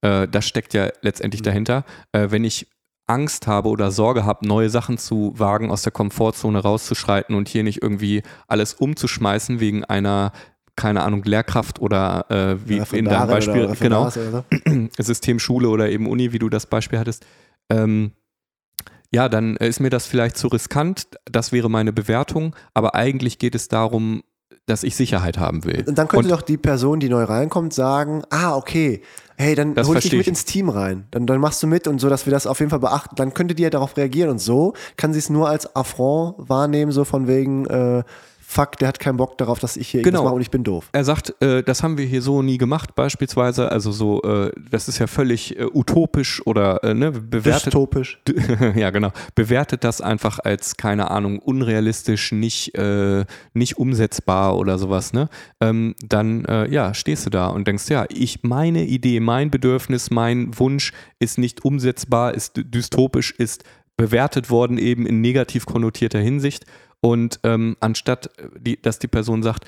[0.00, 1.44] Äh, das steckt ja letztendlich Mhm.
[1.44, 1.84] dahinter.
[2.12, 2.66] Äh, wenn ich
[3.08, 7.62] Angst habe oder Sorge habe, neue Sachen zu wagen, aus der Komfortzone rauszuschreiten und hier
[7.62, 10.32] nicht irgendwie alles umzuschmeißen wegen einer,
[10.74, 14.44] keine Ahnung, Lehrkraft oder äh, wie in deinem Beispiel, genau, so.
[14.98, 17.24] System Schule oder eben Uni, wie du das Beispiel hattest,
[17.70, 18.12] ähm,
[19.12, 21.08] ja, dann ist mir das vielleicht zu riskant.
[21.24, 22.54] Das wäre meine Bewertung.
[22.74, 24.22] Aber eigentlich geht es darum,
[24.66, 25.84] dass ich Sicherheit haben will.
[25.86, 29.02] Und dann könnte Und- doch die Person, die neu reinkommt, sagen, ah, okay,
[29.36, 30.28] hey, dann hol ich dich mit ich.
[30.28, 31.06] ins Team rein.
[31.12, 33.14] Dann, dann machst du mit und so, dass wir das auf jeden Fall beachten.
[33.14, 36.90] Dann könnte die ja darauf reagieren und so kann sie es nur als Affront wahrnehmen,
[36.90, 38.02] so von wegen, äh,
[38.48, 40.18] fuck, der hat keinen Bock darauf, dass ich hier Genau.
[40.18, 40.88] irgendwas mache und ich bin doof.
[40.92, 43.70] Er sagt, äh, das haben wir hier so nie gemacht, beispielsweise.
[43.72, 47.66] Also so, äh, das ist ja völlig äh, utopisch oder äh, ne, bewertet.
[47.66, 48.20] Dystopisch.
[48.76, 49.10] ja, genau.
[49.34, 55.28] Bewertet das einfach als, keine Ahnung, unrealistisch, nicht, äh, nicht umsetzbar oder sowas, ne?
[55.60, 60.10] Ähm, dann, äh, ja, stehst du da und denkst, ja, ich, meine Idee, mein Bedürfnis,
[60.10, 63.64] mein Wunsch ist nicht umsetzbar, ist dy- dystopisch, ist
[63.96, 66.66] bewertet worden eben in negativ konnotierter Hinsicht.
[67.00, 69.64] Und ähm, anstatt, äh, die, dass die Person sagt,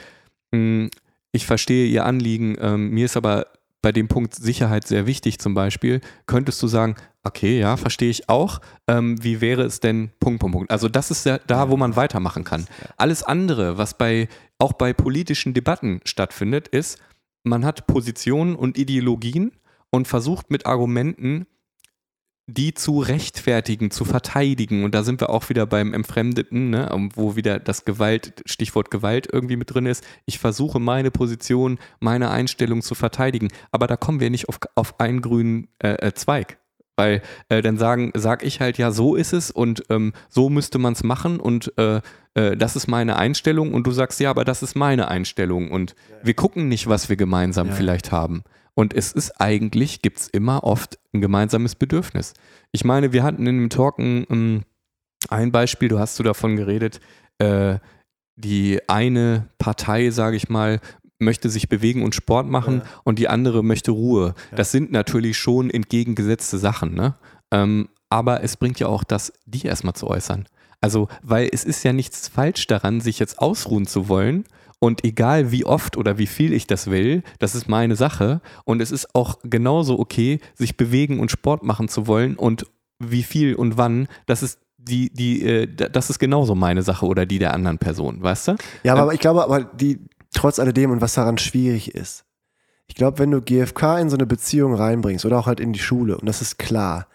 [0.53, 0.89] mh,
[1.33, 3.47] ich verstehe Ihr Anliegen, ähm, mir ist aber
[3.81, 8.29] bei dem Punkt Sicherheit sehr wichtig zum Beispiel, könntest du sagen, okay, ja, verstehe ich
[8.29, 8.61] auch.
[8.89, 10.71] Ähm, wie wäre es denn, Punkt, Punkt, Punkt.
[10.71, 12.67] Also das ist ja da, wo man weitermachen kann.
[12.97, 16.99] Alles andere, was bei, auch bei politischen Debatten stattfindet, ist,
[17.45, 19.53] man hat Positionen und Ideologien
[19.91, 21.47] und versucht mit Argumenten
[22.51, 24.83] die zu rechtfertigen, zu verteidigen.
[24.83, 29.29] Und da sind wir auch wieder beim Entfremdeten, ne, wo wieder das Gewalt, Stichwort Gewalt
[29.31, 30.03] irgendwie mit drin ist.
[30.25, 33.49] Ich versuche meine Position, meine Einstellung zu verteidigen.
[33.71, 36.57] Aber da kommen wir nicht auf, auf einen grünen äh, äh, Zweig.
[36.97, 40.79] Weil äh, dann sagen, sag ich halt, ja, so ist es und ähm, so müsste
[40.79, 42.01] man es machen und äh,
[42.35, 45.95] äh, das ist meine Einstellung und du sagst, ja, aber das ist meine Einstellung und
[46.25, 47.75] wir gucken nicht, was wir gemeinsam Ja.
[47.75, 48.43] vielleicht haben.
[48.79, 52.33] Und es ist eigentlich, gibt es immer oft ein gemeinsames Bedürfnis.
[52.71, 54.63] Ich meine, wir hatten in dem Talk ein, ähm,
[55.29, 57.01] ein Beispiel, du hast du davon geredet,
[57.39, 57.81] äh,
[58.37, 60.79] die eine Partei, sage ich mal,
[61.19, 62.85] möchte sich bewegen und Sport machen Ja.
[63.03, 64.37] und die andere möchte Ruhe.
[64.53, 64.59] Ja.
[64.59, 67.17] Das sind natürlich schon entgegengesetzte Sachen, ne?
[67.51, 70.47] Ähm, aber es bringt ja auch das, die erstmal zu äußern.
[70.81, 74.45] Also, weil es ist ja nichts falsch daran, sich jetzt ausruhen zu wollen.
[74.81, 78.41] Und egal wie oft oder wie viel ich das will, das ist meine Sache.
[78.65, 82.37] Und es ist auch genauso okay, sich bewegen und Sport machen zu wollen.
[82.37, 82.67] Und
[82.99, 87.27] wie viel und wann, das ist die, die, äh, das ist genauso meine Sache oder
[87.27, 88.57] die der anderen Person, weißt du?
[88.85, 89.99] Ja, aber ich glaube, aber die,
[90.33, 92.25] trotz alledem und was daran schwierig ist,
[92.87, 95.79] ich glaube, wenn du GFK in so eine Beziehung reinbringst oder auch halt in die
[95.79, 97.07] Schule und das ist klar,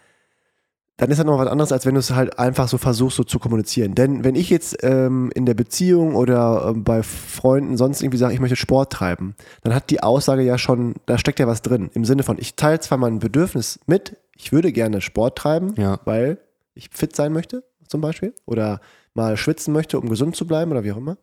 [0.96, 3.24] dann ist das noch was anderes, als wenn du es halt einfach so versuchst, so
[3.24, 3.94] zu kommunizieren.
[3.96, 8.32] Denn wenn ich jetzt ähm, in der Beziehung oder ähm, bei Freunden sonst irgendwie sage,
[8.34, 11.90] ich möchte Sport treiben, dann hat die Aussage ja schon, da steckt ja was drin.
[11.94, 15.98] Im Sinne von, ich teile zwar mein Bedürfnis mit, ich würde gerne Sport treiben, Ja.
[16.04, 16.38] weil
[16.74, 18.80] ich fit sein möchte, zum Beispiel, oder
[19.14, 21.16] mal schwitzen möchte, um gesund zu bleiben oder wie auch immer.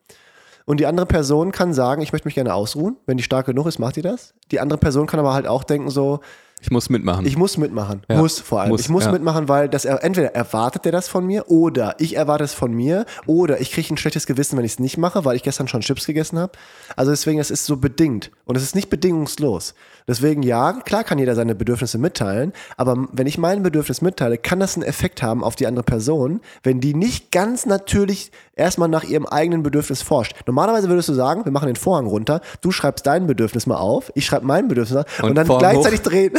[0.66, 2.98] Und die andere Person kann sagen, ich möchte mich gerne ausruhen.
[3.06, 4.34] Wenn die stark genug ist, macht die das.
[4.52, 6.20] Die andere Person kann aber halt auch denken so,
[6.62, 7.26] Ich muss mitmachen.
[7.26, 8.04] ich muss mitmachen.
[8.08, 8.18] Ja.
[8.18, 8.70] Muss vor allem.
[8.70, 9.12] Muss, ich muss ja.
[9.12, 12.72] mitmachen, weil das er, entweder erwartet er das von mir oder ich erwarte es von
[12.72, 15.68] mir oder ich kriege ein schlechtes Gewissen, wenn ich es nicht mache, weil ich gestern
[15.68, 16.54] schon Chips gegessen habe.
[16.96, 19.74] Also deswegen, es ist so bedingt und es ist nicht bedingungslos.
[20.08, 24.60] Deswegen ja, klar kann jeder seine Bedürfnisse mitteilen, aber wenn ich mein Bedürfnis mitteile, kann
[24.60, 29.04] das einen Effekt haben auf die andere Person, wenn die nicht ganz natürlich erstmal nach
[29.04, 30.34] ihrem eigenen Bedürfnis forscht.
[30.46, 34.12] Normalerweise würdest du sagen, wir machen den Vorhang runter, du schreibst dein Bedürfnis mal auf,
[34.16, 35.82] ich schreibe mein Bedürfnis auf und, Und dann Vorhang hoch.
[35.82, 36.34] gleich drehen.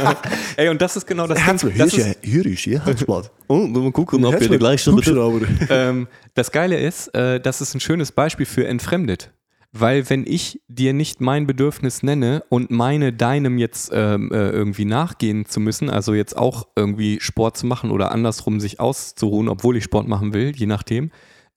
[0.56, 1.70] Ey, und das ist genau das Ding.
[1.70, 3.30] hier Das ist hier ist hier Handsport.
[3.48, 7.80] oh, mal gucken, ob wir Guck schon, ähm, Das Geile ist, äh, das ist ein
[7.80, 9.30] schönes Beispiel für entfremdet.
[9.78, 14.86] Weil wenn ich dir nicht mein Bedürfnis nenne und meine deinem jetzt ähm, äh, irgendwie
[14.86, 19.76] nachgehen zu müssen, also jetzt auch irgendwie Sport zu machen oder andersrum sich auszuruhen, obwohl
[19.76, 21.10] ich Sport machen will, je nachdem,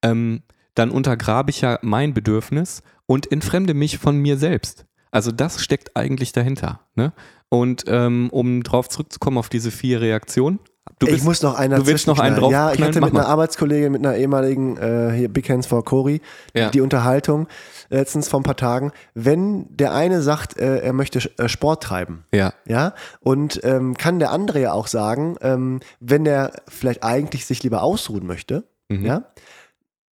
[0.04, 0.44] ähm,
[0.76, 4.86] dann untergrabe ich ja mein Bedürfnis und entfremde mich von mir selbst.
[5.12, 6.82] Also das steckt eigentlich dahinter.
[6.96, 7.12] Ne?
[7.50, 10.60] Und ähm, um drauf zurückzukommen auf diese vier Reaktionen,
[11.00, 12.70] du ich bist, muss noch einen du willst noch einen dazwischenknallen.
[12.70, 13.28] Ja, ich hatte mit einer.
[13.28, 16.22] Arbeitskollegin, mit einer ehemaligen äh, hier Big Hands for Cory,
[16.56, 16.70] Ja.
[16.70, 17.48] die Unterhaltung
[17.90, 22.26] letztens vor ein paar Tagen, wenn der eine sagt, äh, er möchte äh, Sport treiben,
[22.32, 27.48] ja, ja, und ähm, kann der andere ja auch sagen, ähm, wenn der vielleicht eigentlich
[27.48, 29.06] sich lieber ausruhen möchte, Mhm.
[29.06, 29.24] ja,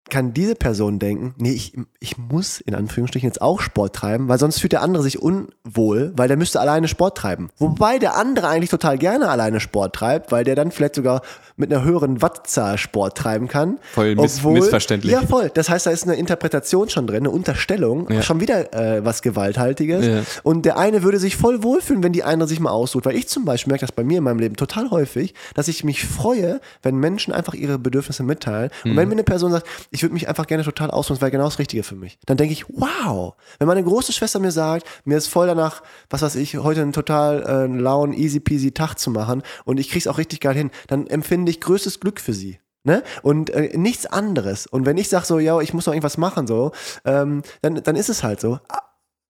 [0.10, 4.40] kann diese Person denken, nee, ich, ich muss in Anführungsstrichen jetzt auch Sport treiben, weil
[4.40, 7.50] sonst fühlt der andere sich unwohl, weil der müsste alleine Sport treiben.
[7.58, 11.22] Wobei der andere eigentlich total gerne alleine Sport treibt, weil der dann vielleicht sogar
[11.56, 13.80] mit einer höheren Wattzahl Sport treiben kann.
[13.94, 15.12] Voll miss- missverständlich.
[15.12, 15.50] Ja, voll.
[15.54, 18.22] Das heißt, da ist eine Interpretation schon drin, eine Unterstellung, Ja.
[18.22, 20.06] schon wieder äh, was Gewalthaltiges.
[20.06, 20.22] Ja.
[20.44, 23.06] Und der eine würde sich voll wohlfühlen, wenn die andere sich mal ausruht.
[23.06, 25.84] Weil ich zum Beispiel merke das bei mir in meinem Leben total häufig, dass ich
[25.84, 28.70] mich freue, wenn Menschen einfach ihre Bedürfnisse mitteilen.
[28.86, 28.96] Und Mhm.
[28.98, 29.66] wenn mir eine Person sagt,
[29.98, 32.38] ich würde mich einfach gerne total ausruhen, das wäre genau das Richtige für mich, dann
[32.38, 33.34] denke ich, wow.
[33.58, 35.82] Wenn meine große Schwester mir sagt, mir ist voll danach,
[36.12, 39.90] was weiß ich, heute einen total äh, lauen, easy peasy Tag zu machen und ich
[39.90, 42.60] krieg's auch richtig geil hin, dann empfinde ich größtes Glück für sie.
[42.84, 43.04] Ne?
[43.24, 44.68] Und äh, nichts anderes.
[44.68, 46.72] Und wenn ich sage so, ja, ich muss noch irgendwas machen, so,
[47.04, 48.60] ähm, dann, dann ist es halt so.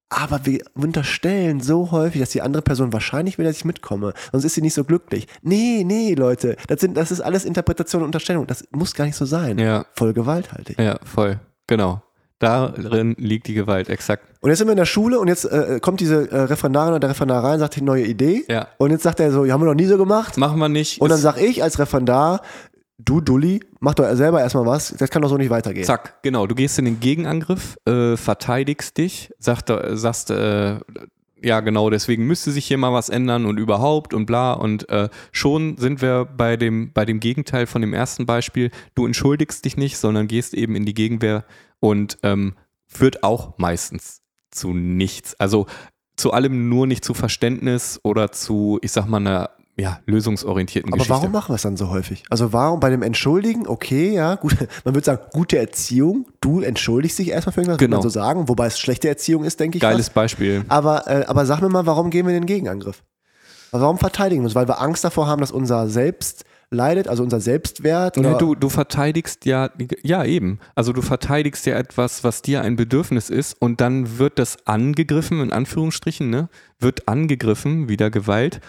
[0.10, 4.14] Aber wir unterstellen so häufig, dass die andere Person wahrscheinlich will, dass ich mitkomme.
[4.32, 5.28] Sonst ist sie nicht so glücklich.
[5.42, 6.56] Nee, nee, Leute.
[6.68, 8.48] Das, sind, das ist alles Interpretation und Unterstellung.
[8.48, 9.58] Das muss gar nicht so sein.
[9.60, 10.80] ja, Voll gewalthaltig.
[10.80, 12.02] ja, voll, genau.
[12.40, 14.24] Darin liegt die Gewalt, exakt.
[14.42, 17.00] Und jetzt sind wir in der Schule und jetzt äh, kommt diese äh, Referendarin oder
[17.00, 18.46] der Referendar rein, sagt die neue Idee.
[18.48, 18.68] Ja.
[18.78, 20.38] Und jetzt sagt er so, ja, haben wir noch nie so gemacht.
[20.38, 21.02] Machen wir nicht.
[21.02, 22.42] Und dann ist- sag ich als Referendar,
[22.98, 24.94] du Dulli, mach doch selber erstmal was.
[24.98, 25.86] Das kann doch so nicht weitergehen.
[25.86, 26.48] Zack, genau.
[26.48, 30.80] Du gehst in den Gegenangriff, äh, verteidigst dich, sagt, äh, sagst, äh,
[31.42, 34.54] ja genau, deswegen müsste sich hier mal was ändern und überhaupt und bla.
[34.54, 38.72] Und äh, schon sind wir bei dem, bei dem Gegenteil von dem ersten Beispiel.
[38.96, 41.46] Du entschuldigst dich nicht, sondern gehst eben in die Gegenwehr
[41.80, 42.56] und ähm,
[42.88, 45.40] führt auch meistens zu nichts.
[45.40, 45.68] Also
[46.16, 50.98] zu allem nur nicht zu Verständnis oder zu, ich sag mal, einer ja, lösungsorientierten Aber
[50.98, 51.14] Geschichte.
[51.14, 52.24] warum machen wir es dann so häufig?
[52.30, 57.20] Also warum bei dem Entschuldigen, okay, ja, gut, man würde sagen, gute Erziehung, du entschuldigst
[57.20, 57.98] dich erstmal für irgendwas, Genau.
[57.98, 59.82] würde man so sagen, wobei es schlechte Erziehung ist, denke ich.
[59.82, 60.16] Geiles fast.
[60.16, 60.66] Beispiel.
[60.68, 63.04] Aber, äh, aber sag mir mal, warum gehen wir in den Gegenangriff?
[63.72, 64.56] Warum verteidigen wir uns?
[64.56, 68.18] Weil wir Angst davor haben, dass unser Selbst leidet, also unser Selbstwert?
[68.18, 69.70] Nee, du, du verteidigst ja,
[70.04, 70.60] ja eben.
[70.76, 75.42] Also du verteidigst ja etwas, was dir ein Bedürfnis ist und dann wird das angegriffen,
[75.42, 76.50] in Anführungsstrichen, ne?
[76.80, 78.60] Wird angegriffen, wieder Gewalt.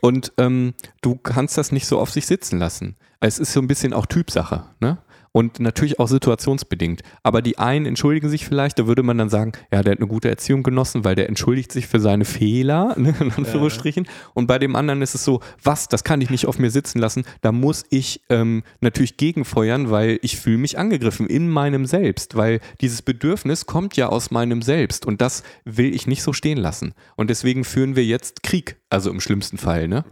[0.00, 2.96] Und ähm, du kannst das nicht so auf sich sitzen lassen.
[3.20, 4.98] Es ist so ein bisschen auch Typsache, ne?
[5.32, 7.02] Und natürlich auch situationsbedingt.
[7.22, 10.08] Aber die einen entschuldigen sich vielleicht, da würde man dann sagen, ja, der hat eine
[10.08, 14.04] gute Erziehung genossen, weil der entschuldigt sich für seine Fehler, ne, in Anführungsstrichen.
[14.04, 14.10] Ja.
[14.34, 16.98] Und bei dem anderen ist es so, was, das kann ich nicht auf mir sitzen
[16.98, 17.24] lassen.
[17.40, 22.60] Da muss ich ähm, natürlich gegenfeuern, weil ich fühle mich angegriffen in meinem Selbst, weil
[22.80, 26.94] dieses Bedürfnis kommt ja aus meinem Selbst und das will ich nicht so stehen lassen.
[27.16, 29.88] Und deswegen führen wir jetzt Krieg, also im schlimmsten Fall.
[29.88, 30.04] Ne?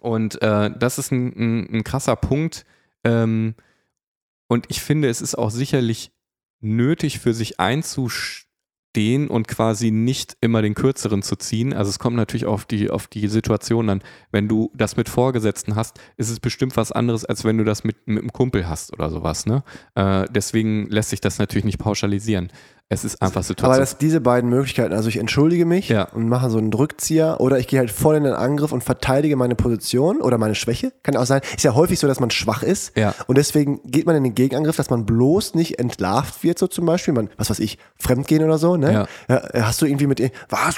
[0.00, 2.64] Und äh, das ist ein, ein, ein krasser Punkt.
[3.04, 3.54] Ähm,
[4.48, 6.12] und ich finde, es ist auch sicherlich
[6.60, 11.72] nötig für sich einzustehen und quasi nicht immer den kürzeren zu ziehen.
[11.72, 14.02] Also es kommt natürlich auf die, auf die Situation an.
[14.30, 17.82] Wenn du das mit Vorgesetzten hast, ist es bestimmt was anderes, als wenn du das
[17.82, 19.46] mit, mit einem Kumpel hast oder sowas.
[19.46, 19.64] Ne?
[19.94, 22.52] Äh, deswegen lässt sich das natürlich nicht pauschalisieren.
[22.92, 23.72] Es ist einfach Situation.
[23.72, 26.04] Aber dass diese beiden Möglichkeiten, also ich entschuldige mich ja.
[26.12, 29.36] und mache so einen Rückzieher oder ich gehe halt voll in den Angriff und verteidige
[29.36, 30.92] meine Position oder meine Schwäche.
[31.02, 31.40] Kann auch sein.
[31.56, 32.96] Ist ja häufig so, dass man schwach ist.
[32.96, 33.14] Ja.
[33.26, 36.84] Und deswegen geht man in den Gegenangriff, dass man bloß nicht entlarvt wird, so zum
[36.84, 37.14] Beispiel.
[37.14, 39.06] Man, was weiß ich, fremdgehen oder so, ne?
[39.28, 39.42] Ja.
[39.62, 40.76] hast du irgendwie mit, was,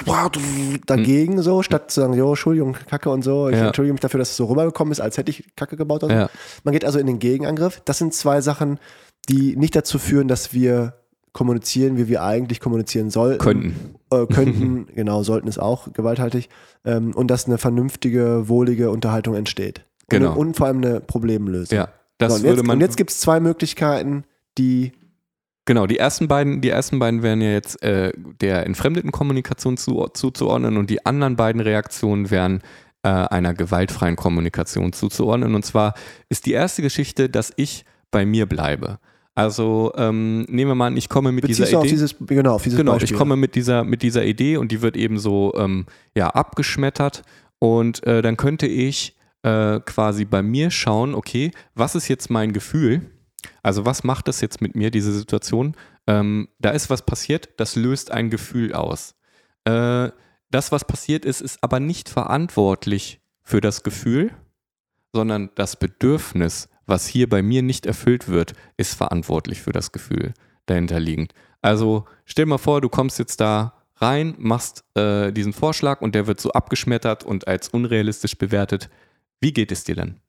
[0.85, 3.49] dagegen so, statt zu sagen, jo, Entschuldigung, Kacke und so.
[3.49, 6.21] Ich entschuldige mich dafür, dass es so rübergekommen ist, als hätte ich Kacke gebaut oder
[6.23, 6.29] so.
[6.63, 7.81] Man geht also in den Gegenangriff.
[7.83, 8.79] Das sind zwei Sachen,
[9.27, 10.93] die nicht dazu führen, dass wir
[11.35, 13.39] kommunizieren, wie wir eigentlich kommunizieren sollten.
[13.39, 13.95] Könnten.
[14.09, 16.47] Äh, könnten, genau, sollten es auch gewalthaltig.
[16.85, 19.85] Ähm, und dass eine vernünftige, wohlige Unterhaltung entsteht.
[20.07, 20.31] Genau.
[20.31, 21.77] Und, und vor allem eine Problemlösung.
[21.77, 22.77] Ja, das so, und würde jetzt, man.
[22.77, 24.23] Und jetzt gibt es zwei Möglichkeiten,
[24.57, 24.93] die.
[25.65, 30.07] Genau, die ersten beiden, die ersten beiden wären ja jetzt äh, der entfremdeten Kommunikation zu,
[30.13, 32.61] zuzuordnen und die anderen beiden Reaktionen wären
[33.03, 35.53] äh, einer gewaltfreien Kommunikation zuzuordnen.
[35.53, 35.95] Und zwar
[36.29, 38.99] ist die erste Geschichte, dass ich bei mir bleibe.
[39.35, 41.89] Also ähm, nehmen wir mal an, ich komme mit Beziehst dieser Idee.
[41.89, 43.11] Dieses, genau, genau, Beispiel.
[43.11, 47.23] ich komme mit dieser, mit dieser Idee und die wird eben so ähm, ja, abgeschmettert.
[47.59, 52.53] Und äh, dann könnte ich äh, quasi bei mir schauen, okay, was ist jetzt mein
[52.53, 53.01] Gefühl?
[53.61, 55.75] Also was macht das jetzt mit mir, diese Situation?
[56.07, 59.15] Ähm, da ist was passiert, das löst ein Gefühl aus.
[59.65, 60.09] Äh,
[60.49, 64.31] das, was passiert ist, ist aber nicht verantwortlich für das Gefühl,
[65.13, 70.33] sondern das Bedürfnis was hier bei mir nicht erfüllt wird, ist verantwortlich für das Gefühl
[70.65, 71.33] dahinterliegend.
[71.61, 76.27] Also stell mal vor, du kommst jetzt da rein, machst äh, diesen Vorschlag und der
[76.27, 78.89] wird so abgeschmettert und als unrealistisch bewertet.
[79.39, 80.19] Wie geht es dir denn?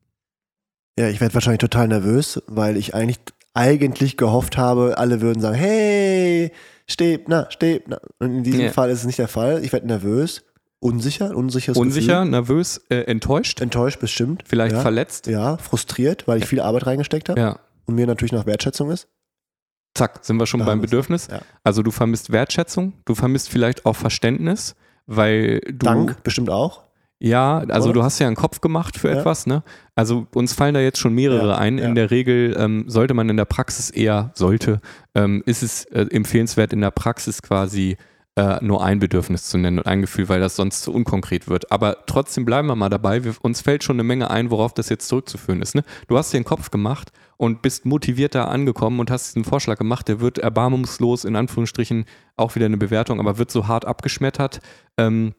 [0.99, 3.19] Ja, ich werde wahrscheinlich total nervös, weil ich eigentlich,
[3.53, 6.53] eigentlich gehofft habe, alle würden sagen, hey,
[6.87, 8.01] Stebner, Stebner.
[8.19, 8.73] Und in diesem ja.
[8.73, 9.63] Fall ist es nicht der Fall.
[9.65, 10.45] Ich werde nervös
[10.87, 12.31] Unsicher, unsicheres Unsicher, Gefühl.
[12.31, 13.61] nervös, äh, enttäuscht.
[13.61, 14.45] Enttäuscht bestimmt.
[14.47, 14.81] Vielleicht ja.
[14.81, 15.27] verletzt.
[15.27, 17.41] Ja, frustriert, weil ich viel Arbeit reingesteckt habe.
[17.41, 17.59] Ja.
[17.87, 19.09] Und mir natürlich nach Wertschätzung ist.
[19.95, 21.29] Zack, sind wir schon da beim Bedürfnis.
[21.29, 21.41] Ja.
[21.65, 25.87] Also du vermisst Wertschätzung, du vermisst vielleicht auch Verständnis, weil du.
[25.87, 26.85] Dank bestimmt auch.
[27.19, 27.95] Ja, also Oder?
[27.95, 29.19] du hast ja einen Kopf gemacht für ja.
[29.19, 29.63] etwas, ne?
[29.95, 31.79] Also uns fallen da jetzt schon mehrere ja, ein.
[31.79, 34.81] In der Regel ähm, sollte man in der Praxis eher, sollte,
[35.15, 37.97] ähm, ist es äh, empfehlenswert in der Praxis quasi
[38.37, 41.73] äh, nur ein Bedürfnis zu nennen und ein Gefühl, weil das sonst zu unkonkret wird.
[41.73, 43.25] Aber trotzdem bleiben wir mal dabei.
[43.25, 45.75] Wir, uns fällt schon eine Menge ein, worauf das jetzt zurückzuführen ist.
[45.75, 45.85] Ne?
[46.07, 50.09] Du hast dir den Kopf gemacht und bist motivierter angekommen und hast diesen Vorschlag gemacht.
[50.09, 52.05] Der wird erbarmungslos, in Anführungsstrichen,
[52.37, 54.61] auch wieder eine Bewertung, aber wird so hart abgeschmettert.
[54.99, 55.35] Ähm,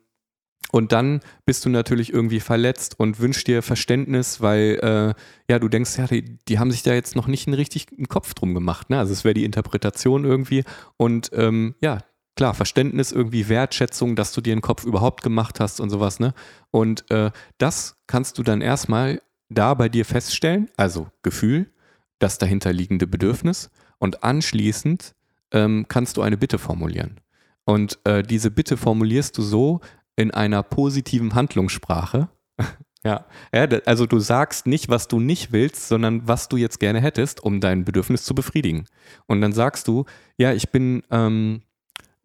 [0.72, 5.70] und dann bist du natürlich irgendwie verletzt und wünschst dir Verständnis, weil äh, ja, du
[5.70, 8.90] denkst, ja, die, die, haben sich da jetzt noch nicht einen richtigen Kopf drum gemacht.
[8.90, 9.00] Ne?
[9.00, 10.64] Also es wäre die Interpretation irgendwie.
[10.98, 12.00] Und ähm, ja,
[12.38, 16.34] klar, Verständnis, irgendwie Wertschätzung, dass du dir den Kopf überhaupt gemacht hast und sowas, ne?
[16.72, 21.72] Und äh, das kannst du dann erstmal da bei dir feststellen, also Gefühl,
[22.20, 25.14] das dahinterliegende Bedürfnis und anschließend
[25.52, 27.20] ähm, kannst du eine Bitte formulieren.
[27.66, 29.82] Und äh, diese Bitte formulierst du so
[30.16, 32.30] in einer positiven Handlungssprache.
[33.04, 33.26] ja.
[33.54, 37.42] ja, also du sagst nicht, was du nicht willst, sondern was du jetzt gerne hättest,
[37.44, 38.86] um dein Bedürfnis zu befriedigen.
[39.26, 40.06] Und dann sagst du,
[40.38, 41.62] ja, ich bin ähm,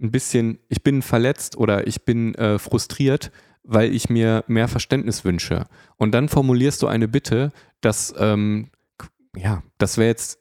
[0.03, 3.31] ein bisschen, ich bin verletzt oder ich bin äh, frustriert,
[3.63, 5.67] weil ich mir mehr Verständnis wünsche.
[5.97, 8.71] Und dann formulierst du eine Bitte, dass, ähm,
[9.37, 10.39] ja, das wäre jetzt,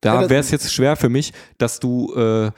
[0.00, 2.50] da wäre es jetzt schwer für mich, dass du, äh,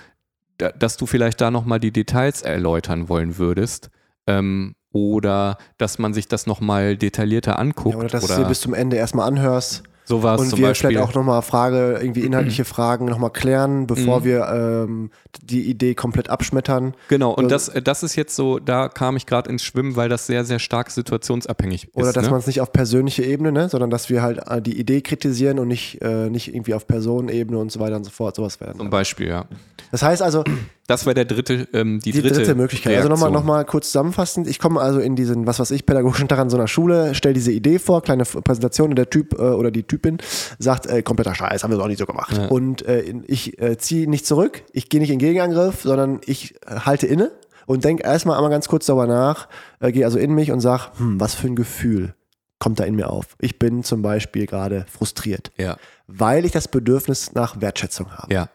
[0.58, 3.90] dass du vielleicht da nochmal die Details erläutern wollen würdest.
[4.26, 7.94] Ähm, oder dass man sich das nochmal detaillierter anguckt.
[7.94, 9.84] Ja, oder dass oder du dir bis zum Ende erstmal anhörst.
[10.04, 10.90] So war es Und wir Beispiel.
[10.90, 14.24] vielleicht auch nochmal Frage, irgendwie inhaltliche Fragen nochmal klären, bevor mhm.
[14.24, 15.10] wir ähm,
[15.42, 16.94] die Idee komplett abschmettern.
[17.08, 20.26] Genau, und das, das ist jetzt so, da kam ich gerade ins Schwimmen, weil das
[20.26, 21.96] sehr, sehr stark situationsabhängig ist.
[21.96, 22.30] Oder dass ne?
[22.30, 25.58] man es nicht auf persönliche Ebene, ne, sondern dass wir halt äh, die Idee kritisieren
[25.58, 28.78] und nicht, äh, nicht irgendwie auf Personenebene und so weiter und so fort, sowas werden.
[28.78, 29.46] Zum Beispiel, ja.
[29.90, 30.44] Das heißt also.
[30.88, 32.92] Das wäre der dritte, ähm, die, die dritte, dritte Möglichkeit.
[32.92, 33.12] Reaktion.
[33.12, 34.48] Also nochmal noch mal kurz zusammenfassend.
[34.48, 37.34] Ich komme also in diesen, was weiß ich, pädagogischen Tag an so einer Schule, stelle
[37.34, 40.18] diese Idee vor, kleine Präsentation und der Typ äh, oder die Typ bin,
[40.58, 42.34] sagt, äh, kompletter Scheiß, haben wir doch nicht so gemacht.
[42.36, 42.46] Ja.
[42.46, 46.76] Und äh, ich äh, ziehe nicht zurück, ich gehe nicht in Gegenangriff, sondern ich äh,
[46.86, 47.30] halte inne
[47.66, 49.48] und denke erstmal einmal ganz kurz darüber nach,
[49.80, 52.14] äh, gehe also in mich und sage, hm, was für ein Gefühl
[52.58, 53.26] kommt da in mir auf.
[53.40, 58.32] Ich bin zum Beispiel gerade frustriert, Ja, weil ich das Bedürfnis nach Wertschätzung habe.
[58.32, 58.48] ja,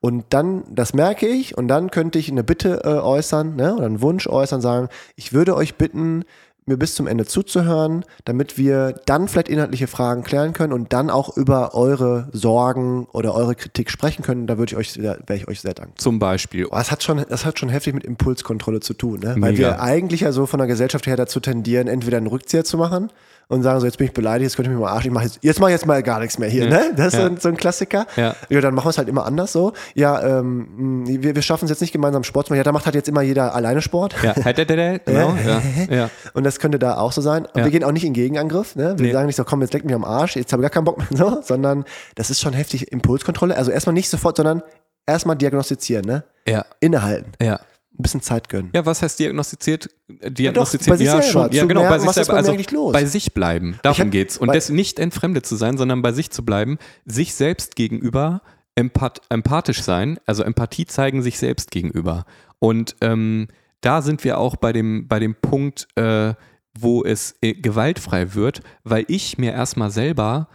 [0.00, 3.86] Und dann, das merke ich, und dann könnte ich eine Bitte äh, äußern, ne, oder
[3.86, 6.24] einen Wunsch äußern, sagen, ich würde euch bitten,
[6.68, 11.10] mir bis zum Ende zuzuhören, damit wir dann vielleicht inhaltliche Fragen klären können und dann
[11.10, 14.48] auch über eure Sorgen oder eure Kritik sprechen können.
[14.48, 15.96] Da würde ich euch, sehr- wäre ich euch sehr dankbar.
[15.98, 16.66] zum Beispiel.
[16.66, 19.36] Aber Das hat schon, das hat schon heftig mit Impulskontrolle zu tun, ne?
[19.38, 19.58] weil Mega.
[19.58, 23.10] wir eigentlich ja so von der Gesellschaft her dazu tendieren, entweder einen Rückzieher zu machen
[23.48, 25.22] und sagen so, jetzt bin ich beleidigt, jetzt könnt ihr mich mal arschen, ich mach
[25.22, 26.92] jetzt, jetzt mach ich jetzt mal gar nichts mehr hier, ne?
[26.96, 27.30] Das ist Ja.
[27.38, 28.06] so, ein, Klassiker.
[28.16, 28.34] Ja.
[28.60, 29.72] dann machen wir es halt immer anders so.
[29.94, 32.58] Ja, ähm, mh, wir, wir schaffen es jetzt nicht gemeinsam Sport zu machen.
[32.58, 34.14] Ja, da macht halt jetzt immer jeder alleine Sport.
[34.22, 34.32] Ja,
[35.04, 35.34] genau.
[35.44, 35.62] Ja,
[35.94, 36.10] ja.
[36.34, 37.44] Und das könnte da auch so sein.
[37.46, 37.64] Und Ja.
[37.64, 38.74] wir gehen auch nicht in Gegenangriff.
[38.76, 38.94] Ne?
[38.98, 39.12] Wir Nee.
[39.12, 40.98] sagen nicht so, komm, jetzt leck mich am Arsch, jetzt habe ich gar keinen Bock
[40.98, 41.84] mehr, so, sondern
[42.16, 43.56] das ist schon heftig Impulskontrolle.
[43.56, 44.62] Also erstmal nicht sofort, sondern
[45.06, 46.24] erstmal diagnostizieren, ne?
[46.48, 47.60] Ja, Innehalten, ja.
[47.98, 48.70] Ein bisschen Zeit gönnen.
[48.74, 49.90] Ja, was heißt diagnostiziert?
[50.08, 51.52] Diagnostiziert, bei sich ja, schon.
[51.52, 52.34] Ja, genau, bei sich selber.
[52.34, 52.54] Also
[52.92, 53.78] bei sich bleiben.
[53.82, 54.38] Darum hab- geht's.
[54.38, 58.42] Und das nicht entfremdet zu sein, sondern bei sich zu bleiben, sich selbst gegenüber
[58.74, 62.24] empath empathisch sein, also Empathie zeigen sich selbst gegenüber.
[62.58, 63.48] Und ähm,
[63.80, 66.34] da sind wir auch bei dem, bei dem Punkt, äh,
[66.78, 70.48] wo es äh, gewaltfrei wird, weil ich mir erstmal selber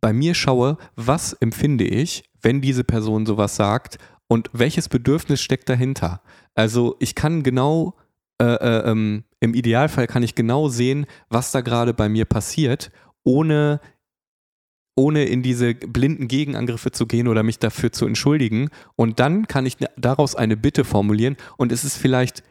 [0.00, 5.68] bei mir schaue, was empfinde ich, wenn diese Person sowas sagt und welches Bedürfnis steckt
[5.68, 6.22] dahinter.
[6.60, 7.94] Also ich kann genau,
[8.38, 12.90] äh, äh, ähm, im Idealfall kann ich genau sehen, was da gerade bei mir passiert,
[13.24, 13.80] ohne,
[14.94, 18.68] ohne in diese blinden Gegenangriffe zu gehen oder mich dafür zu entschuldigen.
[18.94, 22.42] Und dann kann ich daraus eine Bitte formulieren und es ist vielleicht,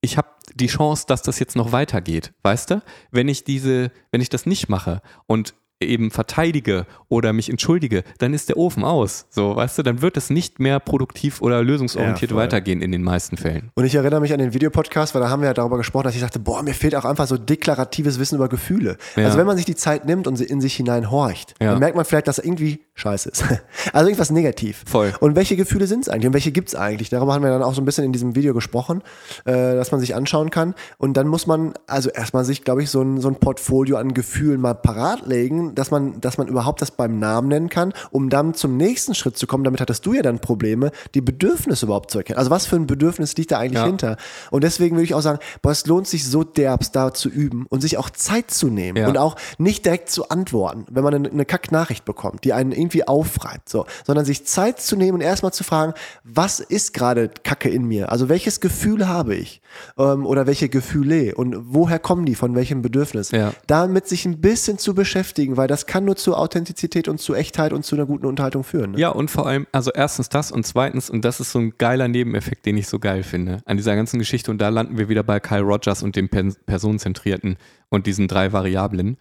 [0.00, 2.82] ich habe die Chance, dass das jetzt noch weitergeht, weißt du?
[3.12, 5.54] Wenn ich diese, wenn ich das nicht mache und
[5.84, 9.26] eben verteidige oder mich entschuldige, dann ist der Ofen aus.
[9.30, 13.02] So, weißt du, dann wird es nicht mehr produktiv oder lösungsorientiert Ja, weitergehen in den
[13.02, 13.70] meisten Fällen.
[13.74, 16.14] Und ich erinnere mich an den Videopodcast, weil da haben wir ja darüber gesprochen, dass
[16.14, 18.96] ich sagte, boah, mir fehlt auch einfach so deklaratives Wissen über Gefühle.
[19.16, 19.26] Ja.
[19.26, 22.04] Also wenn man sich die Zeit nimmt und sie in sich hineinhorcht, dann merkt man
[22.04, 23.44] vielleicht, dass irgendwie scheiße ist.
[23.92, 24.82] Also irgendwas negativ.
[24.86, 25.12] Voll.
[25.20, 27.10] Und welche Gefühle sind es eigentlich und welche gibt es eigentlich?
[27.10, 29.02] Darüber haben wir dann auch so ein bisschen in diesem Video gesprochen,
[29.44, 30.74] äh, dass man sich anschauen kann.
[30.98, 34.14] Und dann muss man also erstmal sich, glaube ich, so ein, so ein Portfolio an
[34.14, 38.30] Gefühlen mal parat legen, dass man, dass man überhaupt das beim Namen nennen kann, um
[38.30, 39.64] dann zum nächsten Schritt zu kommen.
[39.64, 42.38] Damit hattest du ja dann Probleme, die Bedürfnisse überhaupt zu erkennen.
[42.38, 43.86] Also was für ein Bedürfnis liegt da eigentlich Ja.
[43.86, 44.16] hinter?
[44.50, 47.66] Und deswegen würde ich auch sagen, boah, es lohnt sich so derbst da zu üben
[47.68, 49.08] und sich auch Zeit zu nehmen Ja.
[49.08, 53.08] und auch nicht direkt zu antworten, wenn man eine, eine Kacknachricht bekommt, die einen irgendwie
[53.08, 57.68] aufreibt, so, sondern sich Zeit zu nehmen und erstmal zu fragen, was ist gerade Kacke
[57.70, 58.12] in mir?
[58.12, 59.62] Also welches Gefühl habe ich?
[59.98, 61.34] Ähm, oder welche Gefühle?
[61.34, 62.34] Und woher kommen die?
[62.34, 63.30] Von welchem Bedürfnis?
[63.30, 63.52] Ja.
[63.66, 67.72] Damit sich ein bisschen zu beschäftigen, weil das kann nur zu Authentizität und zu Echtheit
[67.72, 68.92] und zu einer guten Unterhaltung führen.
[68.92, 68.98] Ne?
[68.98, 72.08] Ja, und vor allem, also erstens das und zweitens, und das ist so ein geiler
[72.08, 75.22] Nebeneffekt, den ich so geil finde, an dieser ganzen Geschichte, und da landen wir wieder
[75.22, 77.56] bei Kyle Rogers und dem Personenzentrierten
[77.88, 79.16] und diesen drei Variablen.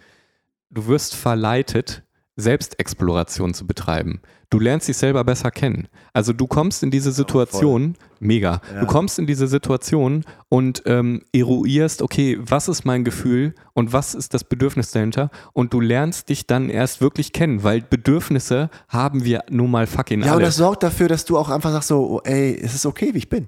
[0.69, 2.03] Du wirst verleitet,
[2.35, 4.21] Selbstexploration zu betreiben.
[4.49, 5.87] Du lernst dich selber besser kennen.
[6.13, 12.03] Also du kommst in diese Situation, mega, du kommst in diese Situation und ähm, eruierst,
[12.03, 15.31] okay, was ist mein Gefühl und was ist das Bedürfnis dahinter?
[15.53, 20.19] Und du lernst dich dann erst wirklich kennen, weil Bedürfnisse haben wir nun mal fucking
[20.21, 20.45] Ja, und alle.
[20.45, 23.19] das sorgt dafür, dass du auch einfach sagst so, oh, ey, es ist okay, wie
[23.19, 23.47] ich bin.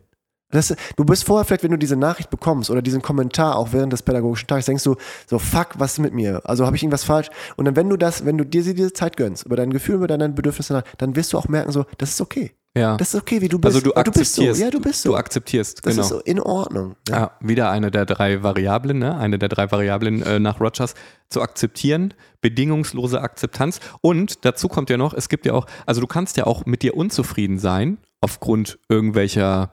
[0.51, 3.91] Das, du bist vorher vielleicht, wenn du diese Nachricht bekommst oder diesen Kommentar auch während
[3.91, 4.95] des pädagogischen Tages, denkst du
[5.27, 6.41] so, fuck, was ist mit mir?
[6.45, 7.29] Also habe ich irgendwas falsch?
[7.55, 10.07] Und dann, wenn du das, wenn du dir diese Zeit gönnst, über dein Gefühl, über
[10.07, 12.51] deine Bedürfnisse, dann wirst du auch merken so, das ist okay.
[12.77, 12.95] ja.
[12.97, 13.75] Das ist okay, wie du bist.
[13.75, 14.41] also du Weil du bist so.
[14.43, 14.61] akzeptierst.
[14.61, 15.09] Ja, du bist so.
[15.09, 16.03] Du akzeptierst, das genau.
[16.03, 16.95] ist so in Ordnung.
[17.09, 17.17] Ja.
[17.17, 19.17] Ja, wieder eine der drei Variablen, ne?
[19.17, 20.93] eine der drei Variablen äh, nach Rogers
[21.29, 23.79] zu akzeptieren, bedingungslose Akzeptanz.
[24.01, 26.83] Und dazu kommt ja noch, es gibt ja auch, also du kannst ja auch mit
[26.83, 29.71] dir unzufrieden sein, aufgrund irgendwelcher,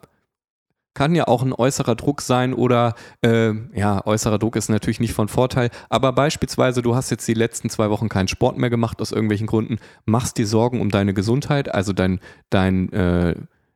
[0.95, 5.15] kann ja auch ein äußerer Druck sein oder, äh, ja, äußerer Druck ist natürlich nicht
[5.15, 9.01] von Vorteil, aber beispielsweise, du hast jetzt die letzten zwei Wochen keinen Sport mehr gemacht
[9.01, 12.21] aus irgendwelchen Gründen, machst dir Sorgen um deine Gesundheit, also dein,
[12.51, 13.35] dein, äh,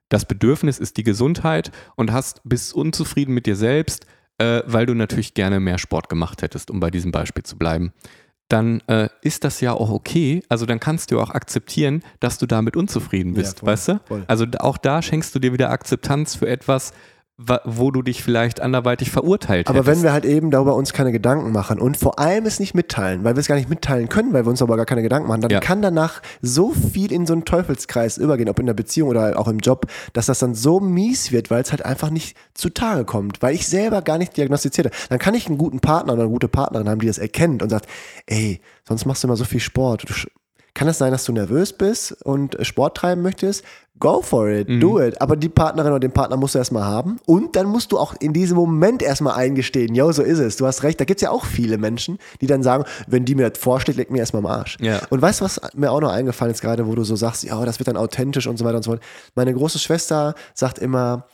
[0.08, 4.06] das Bedürfnis ist die Gesundheit und hast, bist unzufrieden mit dir selbst,
[4.38, 7.92] äh, weil du natürlich gerne mehr Sport gemacht hättest, um bei diesem Beispiel zu bleiben.
[8.48, 10.42] Dann äh, ist das ja auch okay.
[10.48, 14.00] Also dann kannst du auch akzeptieren, dass du damit unzufrieden Ja, bist, voll, weißt du?
[14.06, 14.24] voll.
[14.28, 16.96] Also auch da schenkst du dir wieder Akzeptanz für etwas, wa-
[17.38, 19.96] wo du dich vielleicht anderweitig verurteilt Aber hättest.
[19.98, 23.24] wenn wir halt eben darüber uns keine Gedanken machen und vor allem es nicht mitteilen,
[23.24, 25.42] weil wir es gar nicht mitteilen können, weil wir uns aber gar keine Gedanken machen,
[25.42, 25.60] dann Ja.
[25.60, 29.48] kann danach so viel in so einen Teufelskreis übergehen, ob in der Beziehung oder auch
[29.48, 29.84] im Job,
[30.14, 33.66] dass das dann so mies wird, weil es halt einfach nicht zutage kommt, weil ich
[33.68, 34.96] selber gar nicht diagnostiziert habe.
[35.10, 37.68] Dann kann ich einen guten Partner oder eine gute Partnerin haben, die das erkennt und
[37.68, 37.86] sagt,
[38.24, 40.04] ey, sonst machst du immer so viel Sport,
[40.76, 43.64] kann es sein, dass du nervös bist und Sport treiben möchtest?
[43.98, 44.80] Go for it, Mhm.
[44.80, 45.18] do it.
[45.22, 47.16] Aber die Partnerin oder den Partner musst du erstmal haben.
[47.24, 50.56] Und dann musst du auch in diesem Moment erstmal eingestehen, yo, so ist es.
[50.56, 51.00] Du hast recht.
[51.00, 53.96] Da gibt es ja auch viele Menschen, die dann sagen, wenn die mir das vorschlägt,
[53.96, 54.76] leg mir erstmal am Arsch.
[54.80, 55.00] Ja.
[55.08, 57.64] Und weißt du, was mir auch noch eingefallen ist gerade, wo du so sagst, ja,
[57.64, 59.02] das wird dann authentisch und so weiter und so fort.
[59.34, 61.26] Meine große Schwester sagt immer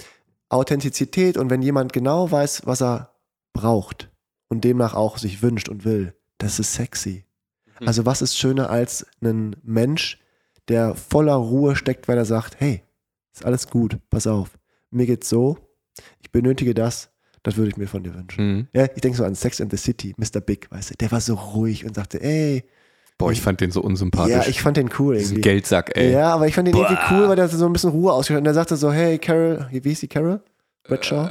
[0.49, 3.11] Authentizität und wenn jemand genau weiß, was er
[3.55, 4.09] braucht
[4.51, 7.25] und demnach auch sich wünscht und will, das ist sexy.
[7.83, 7.89] Mhm.
[7.89, 10.19] Also was ist schöner als ein Mensch,
[10.69, 12.83] der voller Ruhe steckt, weil er sagt, hey,
[13.35, 14.51] ist alles gut, pass auf,
[14.91, 15.59] mir geht's so,
[16.21, 17.11] ich benötige das,
[17.43, 18.57] das würde ich mir von dir wünschen.
[18.57, 18.69] Mhm.
[18.73, 20.41] Ja, ich denke so an Sex and the City, Mr.
[20.41, 22.65] Big, weißt du, der war so ruhig und sagte, ey,
[23.19, 24.33] Boah, ich fand den so unsympathisch.
[24.33, 25.41] ja, ich fand den cool Diesen.
[25.43, 26.11] Geldsack, ey.
[26.13, 28.41] Ja, aber ich fand den irgendwie cool, weil der so ein bisschen Ruhe ausgeschaltet hat.
[28.43, 30.41] Und er sagte so, hey, Carol, wie hieß die Carol?
[30.85, 31.29] Bradshaw?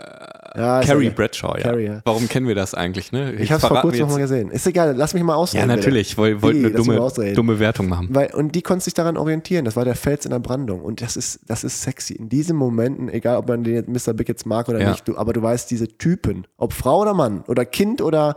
[0.55, 1.15] ja, ist Carrie egal.
[1.15, 1.63] Bradshaw, ja.
[1.63, 2.01] Carrie, ja.
[2.05, 3.33] Warum kennen wir das eigentlich, ne?
[3.33, 4.51] Ich habe es vor kurzem wir noch mal jetzt- gesehen.
[4.51, 5.69] Ist egal, lass mich mal ausreden.
[5.69, 6.11] Ja, natürlich.
[6.11, 8.07] Ich wollte wollt Nee, eine dumme, dumme Wertung machen.
[8.11, 9.65] Weil, und die konnte sich daran orientieren.
[9.65, 10.81] Das war der Fels in der Brandung.
[10.81, 12.13] Und das ist, das ist sexy.
[12.13, 14.13] In diesen Momenten, egal ob man den jetzt Mr.
[14.13, 14.91] Big jetzt mag oder Ja.
[14.91, 18.35] nicht, du, aber du weißt, diese Typen, ob Frau oder Mann oder Kind oder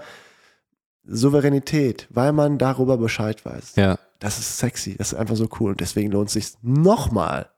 [1.07, 3.75] Souveränität, weil man darüber Bescheid weiß.
[3.77, 3.99] Ja.
[4.21, 4.97] Das ist sexy.
[4.97, 5.73] Das ist einfach so cool.
[5.73, 7.51] Und deswegen lohnt es sich nochmal,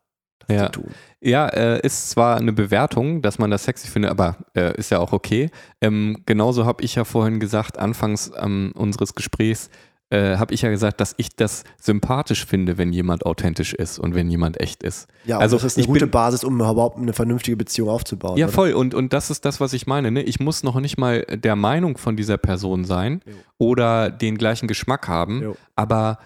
[0.47, 0.67] das Ja.
[0.67, 0.91] zu tun.
[1.27, 4.99] Ja, äh, ist zwar eine Bewertung, dass man das sexy findet, aber äh, ist ja
[5.01, 5.51] auch okay.
[5.81, 9.69] Ähm, genauso habe ich ja vorhin gesagt, anfangs ähm, unseres Gesprächs,
[10.11, 14.15] äh, habe ich ja gesagt, dass ich das sympathisch finde, wenn jemand authentisch ist und
[14.15, 15.09] wenn jemand echt ist.
[15.25, 18.37] Ja, Also, das ist eine gute bin- Basis, um überhaupt eine vernünftige Beziehung aufzubauen.
[18.37, 18.53] Ja, oder?
[18.55, 18.73] voll.
[18.75, 20.13] Und, und das ist das, was ich meine.
[20.13, 20.23] Ne?
[20.23, 23.33] Ich muss noch nicht mal der Meinung von dieser Person sein Jo.
[23.59, 25.57] oder den gleichen Geschmack haben, Jo.
[25.75, 26.19] aber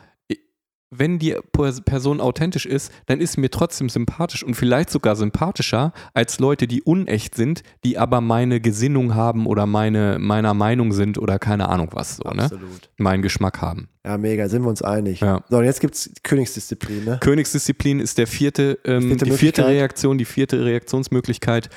[0.91, 5.93] wenn die Per- Person authentisch ist, dann ist mir trotzdem sympathisch und vielleicht sogar sympathischer
[6.15, 11.17] als Leute, die unecht sind, die aber meine Gesinnung haben oder meine, meiner Meinung sind
[11.17, 12.45] oder keine Ahnung was so, ne?
[12.45, 12.91] Absolut.
[12.97, 13.89] Meinen Geschmack haben.
[14.05, 15.21] Ja, mega, sind wir uns einig.
[15.21, 15.45] Ja.
[15.49, 17.19] So, und jetzt gibt es Königsdisziplin, ne?
[17.21, 19.67] Königsdisziplin ist der vierte, ähm, Vierte die vierte.
[19.67, 21.71] Reaktion, die vierte Reaktionsmöglichkeit.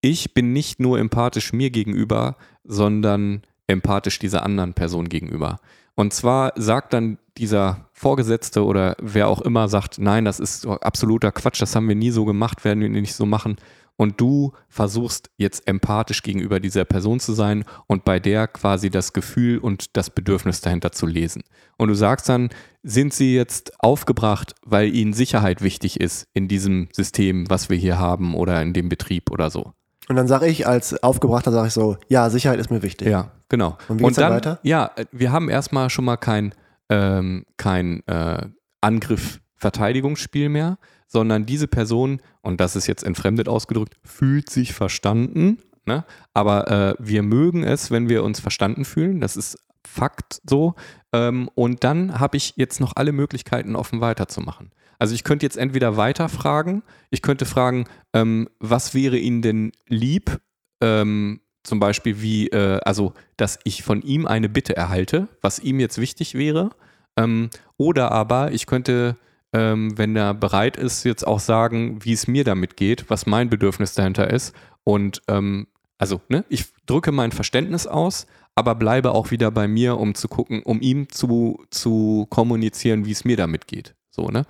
[0.00, 5.60] Ich bin nicht nur empathisch mir gegenüber, sondern empathisch dieser anderen Person gegenüber.
[5.96, 11.32] Und zwar sagt dann dieser Vorgesetzte oder wer auch immer sagt, nein, das ist absoluter
[11.32, 13.56] Quatsch, das haben wir nie so gemacht, werden wir nicht so machen.
[13.96, 19.14] Und du versuchst jetzt empathisch gegenüber dieser Person zu sein und bei der quasi das
[19.14, 21.42] Gefühl und das Bedürfnis dahinter zu lesen.
[21.78, 22.50] Und du sagst dann,
[22.82, 27.98] sind sie jetzt aufgebracht, weil ihnen Sicherheit wichtig ist in diesem System, was wir hier
[27.98, 29.72] haben oder in dem Betrieb oder so.
[30.08, 33.08] Und dann sage ich als Aufgebrachter, sage ich so, ja, Sicherheit ist mir wichtig.
[33.08, 33.76] Ja, genau.
[33.88, 34.58] Und wie geht's dann weiter?
[34.62, 36.54] Ja, wir haben erstmal schon mal kein,
[36.88, 38.46] ähm, kein äh,
[38.80, 40.78] Angriff-Verteidigungsspiel mehr,
[41.08, 45.58] sondern diese Person, und das ist jetzt entfremdet ausgedrückt, fühlt sich verstanden.
[45.86, 46.04] Ne?
[46.34, 49.20] Aber äh, wir mögen es, wenn wir uns verstanden fühlen.
[49.20, 50.74] Das ist Fakt so.
[51.16, 54.70] Ähm, und dann habe ich jetzt noch alle Möglichkeiten, offen weiterzumachen.
[54.98, 60.40] Also ich könnte jetzt entweder weiterfragen, ich könnte fragen, ähm, was wäre Ihnen denn lieb?
[60.82, 65.80] Ähm, zum Beispiel wie, äh, also, dass ich von ihm eine Bitte erhalte, was ihm
[65.80, 66.70] jetzt wichtig wäre.
[67.16, 69.16] Ähm, oder aber ich könnte,
[69.52, 73.50] ähm, wenn er bereit ist, jetzt auch sagen, wie es mir damit geht, was mein
[73.50, 74.54] Bedürfnis dahinter ist.
[74.84, 75.66] Und ähm,
[75.98, 78.26] also, ne, ich drücke mein Verständnis aus,
[78.56, 83.12] aber bleibe auch wieder bei mir, um zu gucken, um ihm zu, zu kommunizieren, wie
[83.12, 83.94] es mir damit geht.
[84.10, 84.44] So, ne?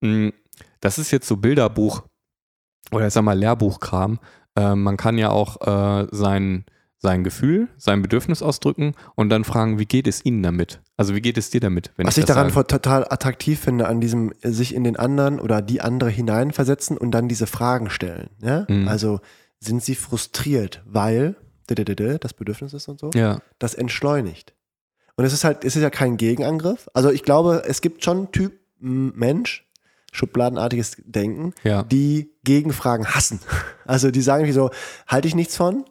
[0.00, 0.30] Mm,
[0.80, 2.02] Das ist jetzt so Bilderbuch
[2.90, 4.18] oder ich sag mal Lehrbuchkram.
[4.56, 6.64] Äh, man kann ja auch äh, sein,
[6.98, 10.80] sein Gefühl, sein Bedürfnis ausdrücken und dann fragen, wie geht es Ihnen damit?
[10.96, 11.92] Also wie geht es dir damit?
[11.98, 12.66] Was ich das daran sage?
[12.66, 17.10] total attraktiv finde, an diesem äh, sich in den anderen oder die andere hineinversetzen und
[17.10, 18.30] dann diese Fragen stellen.
[18.42, 18.64] Ja?
[18.68, 18.88] Mhm.
[18.88, 19.20] Also
[19.60, 21.36] sind sie frustriert, weil
[21.74, 23.10] das Bedürfnis ist und so?
[23.14, 24.54] Ja, Das entschleunigt.
[25.16, 26.88] Und es ist halt, es ist ja kein Gegenangriff.
[26.94, 29.68] Also ich glaube, es gibt schon Typ Mensch,
[30.12, 31.82] schubladenartiges Denken, ja.
[31.82, 33.40] die Gegenfragen hassen.
[33.86, 34.70] Also die sagen irgendwie so,
[35.08, 35.84] halte ich nichts von.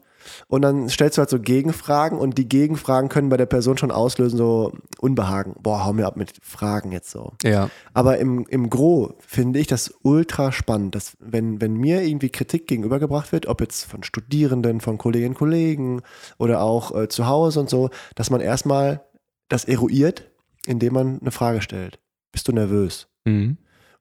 [0.48, 3.92] Und dann stellst du halt so Gegenfragen und die Gegenfragen können bei der Person schon
[3.92, 5.56] auslösen, so Unbehagen.
[5.62, 7.34] Boah, hau mir ab mit Fragen jetzt so.
[7.44, 12.30] Ja, Aber im, im Gro finde ich das ultra spannend, dass wenn, wenn mir irgendwie
[12.30, 16.02] Kritik gegenübergebracht wird, ob jetzt von Studierenden, von Kolleginnen und Kollegen
[16.38, 19.06] oder auch äh, zu Hause und so, dass man erstmal
[19.48, 20.30] das eruiert,
[20.66, 22.00] indem man eine Frage stellt.
[22.32, 23.08] Bist du nervös?
[23.26, 23.58] mhm.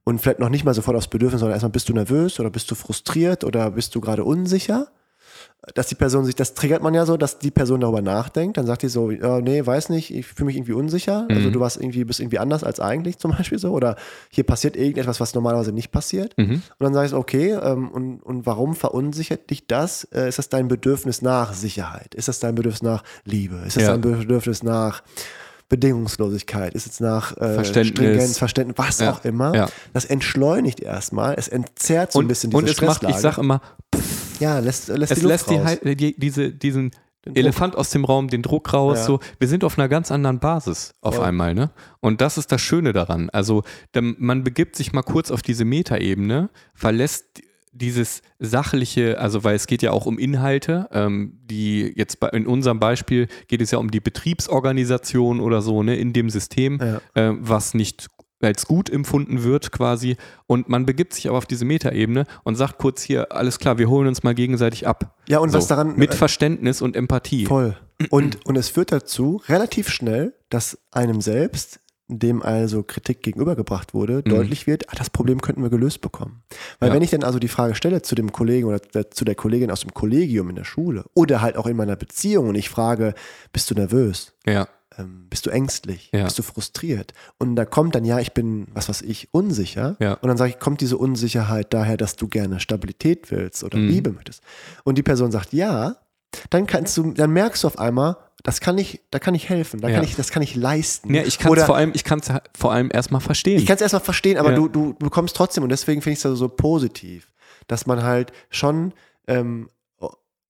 [0.08, 2.70] Und vielleicht noch nicht mal sofort aufs Bedürfnis, sondern erstmal bist du nervös oder bist
[2.70, 4.88] du frustriert oder bist du gerade unsicher?
[5.74, 8.56] Dass die Person sich, das triggert man ja so, dass die Person darüber nachdenkt.
[8.56, 11.26] Dann sagt die so, ja, nee, weiß nicht, ich fühle mich irgendwie unsicher.
[11.28, 11.52] Also Mhm.
[11.52, 13.72] du warst irgendwie, bist irgendwie anders als eigentlich zum Beispiel so.
[13.72, 13.96] Oder
[14.30, 16.32] hier passiert irgendetwas, was normalerweise nicht passiert.
[16.38, 16.54] Mhm.
[16.54, 20.04] Und dann sage ich so, okay, ähm, und, und warum verunsichert dich das?
[20.04, 22.14] Äh, ist das dein Bedürfnis nach Sicherheit?
[22.14, 23.56] Ist das dein Bedürfnis nach Liebe?
[23.66, 23.90] Ist das Ja.
[23.96, 25.02] dein Bedürfnis nach
[25.68, 27.88] Bedingungslosigkeit, ist es nach äh, Verständnis.
[27.88, 29.54] Stringenz, Verständnis, was Ja, auch immer.
[29.54, 29.66] ja.
[29.92, 33.20] Das entschleunigt erstmal, es entzerrt so ein Und, bisschen diese und es macht, ich Stresslage.
[33.34, 33.60] sag immer,
[34.40, 35.64] ja, lässt, lässt es die Luft lässt die, raus.
[35.66, 36.90] halt- die, diese, diesen.
[37.34, 38.98] Elefant aus dem Raum, den Druck raus.
[39.00, 39.04] Ja.
[39.04, 41.24] So, wir sind auf einer ganz anderen Basis auf Voll.
[41.26, 41.70] einmal, ne?
[42.00, 43.28] Und das ist das Schöne daran.
[43.30, 43.64] Also
[44.18, 49.82] man begibt sich mal kurz auf diese Metaebene, verlässt dieses sachliche, also weil es geht
[49.82, 53.90] ja auch um Inhalte, ähm, die jetzt bei, in unserem Beispiel geht es ja um
[53.90, 57.00] die Betriebsorganisation oder so, ne, in dem System, Ja.
[57.14, 58.06] äh, was nicht
[58.40, 60.16] als gut empfunden wird quasi.
[60.46, 63.88] Und man begibt sich aber auf diese Metaebene und sagt kurz hier, alles klar, wir
[63.88, 65.16] holen uns mal gegenseitig ab.
[65.28, 67.46] Ja, und so, was daran mit äh, Verständnis und Empathie.
[67.46, 67.76] Voll.
[68.10, 71.80] Und, und es führt dazu relativ schnell, dass einem selbst,
[72.10, 76.42] dem also Kritik gegenübergebracht wurde, deutlich wird, ah, das Problem könnten wir gelöst bekommen.
[76.78, 76.94] Weil Ja.
[76.94, 79.70] wenn ich dann also die Frage stelle zu dem Kollegen oder der- zu der Kollegin
[79.70, 83.14] aus dem Kollegium in der Schule oder halt auch in meiner Beziehung und ich frage,
[83.52, 84.32] bist du nervös?
[84.46, 86.10] Ja, Ähm, bist du ängstlich?
[86.14, 86.24] Ja.
[86.24, 87.12] Bist du frustriert?
[87.38, 89.96] Und da kommt dann, ja, ich bin, was weiß ich, unsicher.
[90.00, 90.14] Ja.
[90.14, 93.88] Und dann sage ich, kommt diese Unsicherheit daher, dass du gerne Stabilität willst oder Mhm.
[93.88, 94.42] Liebe möchtest?
[94.84, 95.96] Und die Person sagt, ja,
[96.50, 99.80] dann kannst du, dann merkst du auf einmal, das kann ich, da kann ich helfen,
[99.80, 99.96] da Ja.
[99.96, 101.12] kann ich, das kann ich leisten.
[101.14, 103.58] ja ich kann es vor allem, ich kann es vor allem erstmal verstehen.
[103.58, 104.56] ich kann es erstmal verstehen, aber Ja.
[104.56, 107.32] du, du bekommst trotzdem, und deswegen finde ich es so, so positiv,
[107.66, 108.92] dass man halt schon
[109.26, 109.68] ähm,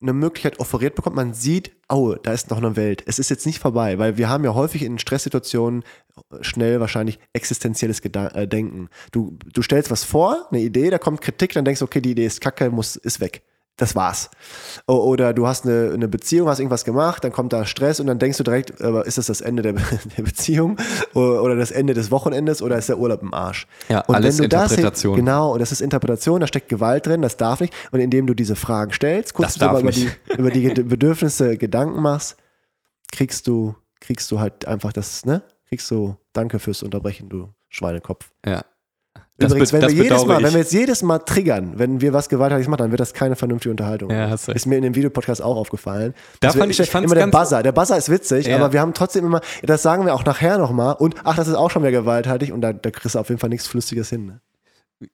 [0.01, 1.17] eine Möglichkeit offeriert bekommt.
[1.17, 3.03] Man sieht, oh, da ist noch eine Welt.
[3.07, 5.83] Es ist jetzt nicht vorbei, weil wir haben ja häufig in Stresssituationen
[6.41, 8.89] schnell wahrscheinlich existenzielles Geda äh, Denken.
[9.13, 12.13] Du, du stellst was vor, eine Idee, da kommt Kritik, dann denkst du, okay, die
[12.13, 13.43] Idee ist kacke, muss, ist weg.
[13.79, 14.29] Das war's.
[14.87, 18.19] Oder du hast eine, eine Beziehung, hast irgendwas gemacht, dann kommt da Stress und dann
[18.19, 19.73] denkst du direkt, aber ist das das Ende der,
[20.17, 20.77] der Beziehung
[21.15, 23.69] oder, das Ende des Wochenendes oder ist der Urlaub im Arsch?
[23.89, 25.15] Ja, und alles wenn du das Interpretation.
[25.17, 27.73] genau, und das ist Interpretation, da steckt Gewalt drin, das darf nicht.
[27.93, 30.19] Und indem du diese Fragen stellst, kurz Das über die, nicht.
[30.37, 32.37] über die Bedürfnisse Gedanken machst,
[33.13, 35.43] kriegst du, kriegst du halt einfach das, ne?
[35.69, 38.31] Kriegst du, danke fürs Unterbrechen, du Schweinekopf.
[38.45, 38.63] ja.
[39.41, 40.45] Übrigens, be- wenn wir jedes Mal, ich.
[40.47, 43.37] wenn wir jetzt jedes Mal triggern, wenn wir was gewalttätiges machen, dann wird das keine
[43.37, 44.11] vernünftige Unterhaltung.
[44.11, 44.57] Ja, hast recht.
[44.57, 46.13] ist mir in dem Videopodcast auch aufgefallen.
[46.41, 47.63] Da Das wird- fand ich- ich immer der Buzzer.
[47.63, 48.57] Der Buzzer ist witzig, Ja.
[48.57, 51.55] aber wir haben trotzdem immer, das sagen wir auch nachher nochmal und ach, das ist
[51.55, 54.27] auch schon wieder gewalttätig und da, da kriegst du auf jeden Fall nichts Flüssiges hin.
[54.27, 54.41] Ne?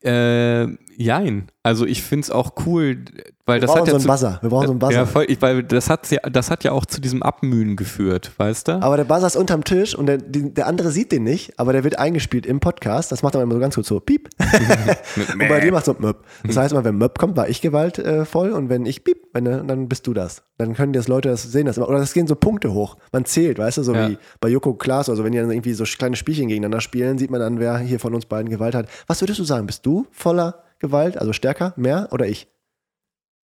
[0.03, 1.49] Äh, jein.
[1.63, 3.05] Also ich finde es auch cool,
[3.47, 4.39] weil Wir das brauchen hat so ja einen zu, Buzzer.
[4.43, 4.93] Wir brauchen so einen Buzzer.
[4.93, 8.33] Ja, voll, ich, weil das hat ja, das hat ja auch zu diesem Abmühen geführt,
[8.37, 8.73] weißt du?
[8.83, 11.85] Aber der Buzzer ist unterm Tisch und der, der andere sieht den nicht, aber der
[11.85, 13.13] wird eingespielt im Podcast.
[13.13, 14.29] Das macht er immer so ganz gut so, piep.
[15.33, 16.25] und bei dir macht so Möp.
[16.45, 19.89] Das heißt immer, wenn Möp kommt, war ich gewaltvoll und wenn ich piep, wenn, dann
[19.89, 20.43] bist du das.
[20.59, 21.67] Dann können das Leute das sehen.
[21.67, 21.89] Das immer.
[21.89, 22.97] Oder es gehen so Punkte hoch.
[23.13, 24.09] Man zählt, weißt du, so Ja.
[24.11, 25.25] wie bei Joko Klaas oder so.
[25.25, 28.15] Wenn die dann irgendwie so kleine Spielchen gegeneinander spielen, sieht man dann, wer hier von
[28.15, 28.87] uns beiden Gewalt hat.
[29.07, 29.67] Was würdest du sagen?
[29.67, 32.49] Bist du voller Gewalt, also stärker, mehr oder ich?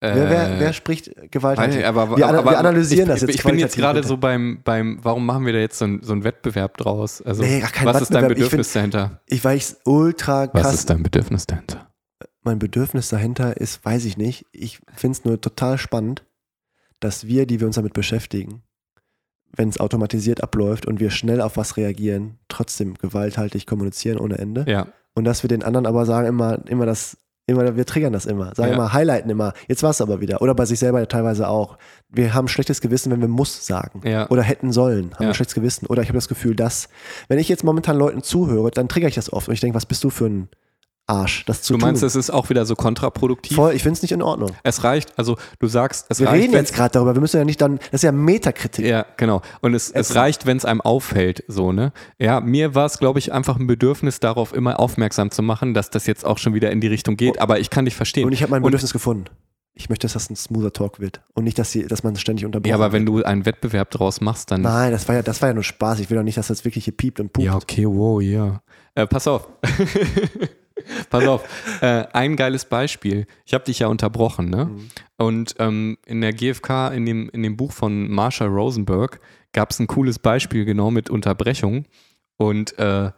[0.00, 1.58] Wer, wer, wer spricht Gewalt?
[1.58, 4.60] Nicht, aber, wir, aber, wir analysieren ich, das jetzt Ich bin jetzt gerade so beim,
[4.62, 7.22] beim, warum machen wir da jetzt so, ein, so einen Wettbewerb draus?
[7.22, 8.30] Also, Nee, kein was ist dein Wettbewerb.
[8.32, 9.22] Ich Bedürfnis dahinter?
[9.26, 10.64] Ich weiß ultra krass.
[10.64, 11.94] Was ist dein Bedürfnis dahinter?
[12.44, 14.46] mein Bedürfnis dahinter ist, weiß ich nicht.
[14.52, 16.24] Ich finde es nur total spannend,
[17.00, 18.62] dass wir, die wir uns damit beschäftigen,
[19.56, 24.66] wenn es automatisiert abläuft und wir schnell auf was reagieren, trotzdem gewalthaltig kommunizieren ohne Ende.
[24.68, 27.16] Ja, Und dass wir den anderen aber sagen immer, immer das,
[27.46, 28.74] immer, wir triggern das immer, sagen Ja.
[28.74, 30.40] immer, highlighten immer, jetzt war es aber wieder.
[30.42, 31.76] Oder bei sich selber teilweise auch.
[32.08, 34.00] Wir haben schlechtes Gewissen, wenn wir muss sagen.
[34.04, 34.28] Ja.
[34.30, 35.28] Oder hätten sollen, haben Ja.
[35.30, 35.86] wir schlechtes Gewissen.
[35.86, 36.88] Oder ich habe das Gefühl, dass,
[37.28, 39.86] wenn ich jetzt momentan Leuten zuhöre, dann trigger ich das oft und ich denke, was
[39.86, 40.48] bist du für ein
[41.06, 42.06] Arsch, das zu du meinst, tun.
[42.06, 43.54] es ist auch wieder so kontraproduktiv?
[43.56, 44.52] Voll, ich finde es nicht in Ordnung.
[44.62, 47.36] Es reicht, also du sagst, es Wir reicht, reden wenn's- jetzt gerade darüber, wir müssen
[47.36, 48.86] ja nicht dann, das ist ja Metakritik.
[48.86, 49.42] Ja, genau.
[49.60, 51.92] Und es, es Es- reicht, wenn es einem auffällt, so, ne?
[52.18, 55.90] Ja, mir war es, glaube ich, einfach ein Bedürfnis, darauf immer aufmerksam zu machen, dass
[55.90, 57.38] das jetzt auch schon wieder in die Richtung geht.
[57.40, 58.24] Aber ich kann dich verstehen.
[58.24, 59.26] Und ich habe mein Und- Bedürfnis gefunden.
[59.76, 62.46] Ich möchte, dass das ein smoother Talk wird und nicht, dass, sie, dass man ständig
[62.46, 63.24] unterbrochen Ja, aber wenn wird.
[63.24, 64.62] du einen Wettbewerb draus machst, dann.
[64.62, 65.98] Nein, das war, ja, das war ja nur Spaß.
[65.98, 67.44] Ich will doch nicht, dass das wirklich hier piept und pupt.
[67.44, 68.62] Ja, okay, wow, ja.
[68.94, 69.48] Äh, pass auf.
[71.10, 71.44] pass auf.
[71.80, 73.26] Äh, ein geiles Beispiel.
[73.44, 74.66] Ich habe dich ja unterbrochen, ne?
[74.66, 74.88] Mhm.
[75.16, 79.20] Und ähm, in der GfK, in dem, in dem Buch von Marsha Rosenberg,
[79.52, 81.86] gab es ein cooles Beispiel genau mit Unterbrechung.
[82.36, 83.12] Und äh,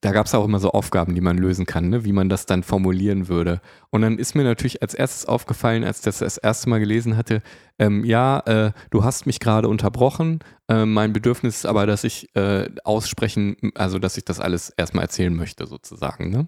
[0.00, 2.04] da gab es auch immer so Aufgaben, die man lösen kann, ne?
[2.04, 3.60] wie man das dann formulieren würde.
[3.90, 7.16] Und dann ist mir natürlich als erstes aufgefallen, als ich das das erste Mal gelesen
[7.16, 7.42] hatte,
[7.80, 10.38] ähm, ja, äh, du hast mich gerade unterbrochen.
[10.68, 15.04] Äh, mein Bedürfnis ist aber, dass ich äh, aussprechen, also dass ich das alles erstmal
[15.04, 16.30] erzählen möchte, sozusagen.
[16.30, 16.46] Ne?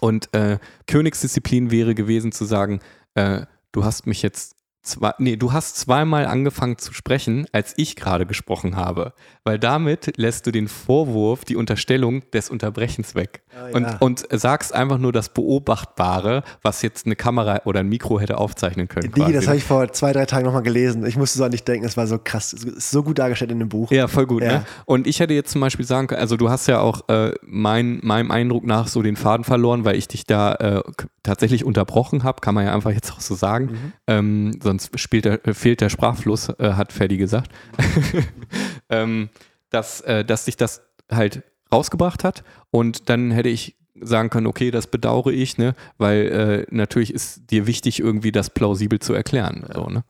[0.00, 2.80] Und äh, Königsdisziplin wäre gewesen zu sagen,
[3.14, 3.42] äh,
[3.72, 4.55] du hast mich jetzt
[4.86, 9.12] zwei, nee, du hast zweimal angefangen zu sprechen, als ich gerade gesprochen habe.
[9.44, 13.42] Weil damit lässt du den Vorwurf, die Unterstellung des Unterbrechens weg.
[13.54, 13.74] Ah, ja.
[13.74, 18.38] und, und sagst einfach nur das Beobachtbare, was jetzt eine Kamera oder ein Mikro hätte
[18.38, 19.12] aufzeichnen können.
[19.12, 21.06] Digi, das habe ich vor zwei, drei Tagen nochmal gelesen.
[21.06, 22.52] Ich musste so an dich denken, es war so krass.
[22.52, 23.90] Ist so gut dargestellt in dem Buch.
[23.90, 24.42] Ja, voll gut.
[24.42, 24.58] Ja.
[24.58, 24.66] Ne?
[24.84, 28.00] Und ich hätte jetzt zum Beispiel sagen können, also du hast ja auch äh, mein,
[28.02, 30.82] meinem Eindruck nach so den Faden verloren, weil ich dich da äh,
[31.22, 33.66] tatsächlich unterbrochen habe, kann man ja einfach jetzt auch so sagen.
[33.66, 33.92] Mhm.
[34.06, 37.50] Ähm, sonst spielt der, äh, fehlt der Sprachfluss, äh, hat Ferdi gesagt.
[38.88, 39.28] ähm,
[39.70, 44.70] dass, äh, dass sich das halt rausgebracht hat und dann hätte ich sagen können, okay,
[44.70, 49.64] das bedauere ich, ne, weil äh, natürlich ist dir wichtig, irgendwie das plausibel zu erklären.
[49.74, 50.04] So, ne?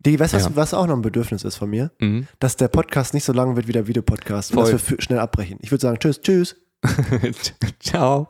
[0.00, 0.56] Digi, weißt du, was, Ja.
[0.56, 1.92] was auch noch ein Bedürfnis ist von mir?
[2.00, 2.26] Mhm.
[2.40, 4.98] Dass der Podcast nicht so lang wird wie der Videopodcast und dass Voll.
[4.98, 5.58] wir schnell abbrechen.
[5.62, 6.56] Ich würde sagen, tschüss, tschüss.
[7.80, 8.26] Ciao.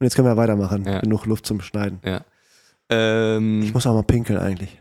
[0.00, 0.84] Und jetzt können wir weitermachen.
[0.84, 0.98] Ja.
[1.00, 2.00] Genug Luft zum Schneiden.
[2.90, 4.80] Ähm, Ich muss auch mal pinkeln eigentlich.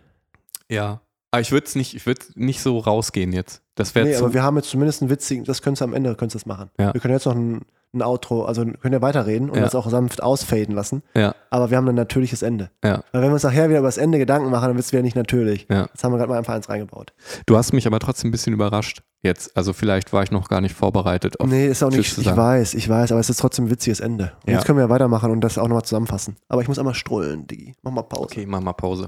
[0.69, 1.01] Ja.
[1.31, 3.61] Aber ich würde es nicht, ich würde nicht so rausgehen jetzt.
[3.77, 6.13] Das wäre Nee, aber wir haben jetzt zumindest einen witzigen, das könntest du am Ende
[6.15, 6.69] könntest das machen.
[6.77, 6.93] Ja.
[6.93, 7.61] Wir können jetzt noch ein,
[7.93, 9.61] ein Outro, also können ja weiterreden und Ja.
[9.63, 11.03] das auch sanft ausfaden lassen.
[11.15, 12.69] ja, Aber wir haben ein natürliches Ende.
[12.83, 14.91] ja, Weil wenn wir uns nachher wieder über das Ende Gedanken machen, dann wird es
[14.91, 15.67] wieder nicht natürlich.
[15.69, 15.83] ja.
[15.85, 17.13] Jetzt haben wir gerade mal einfach eins reingebaut.
[17.45, 19.55] Du hast mich aber trotzdem ein bisschen überrascht jetzt.
[19.55, 21.39] Also vielleicht war ich noch gar nicht vorbereitet.
[21.39, 23.99] Auf nee, ist auch nicht, ich weiß, ich weiß, aber es ist trotzdem ein witziges
[23.99, 24.33] Ende.
[24.45, 24.57] Und Ja.
[24.57, 26.35] jetzt können wir ja weitermachen und das auch nochmal zusammenfassen.
[26.49, 27.75] Aber ich muss einmal strollen, Digi.
[27.83, 28.23] Mach mal Pause.
[28.23, 29.07] Okay, mach mal Pause.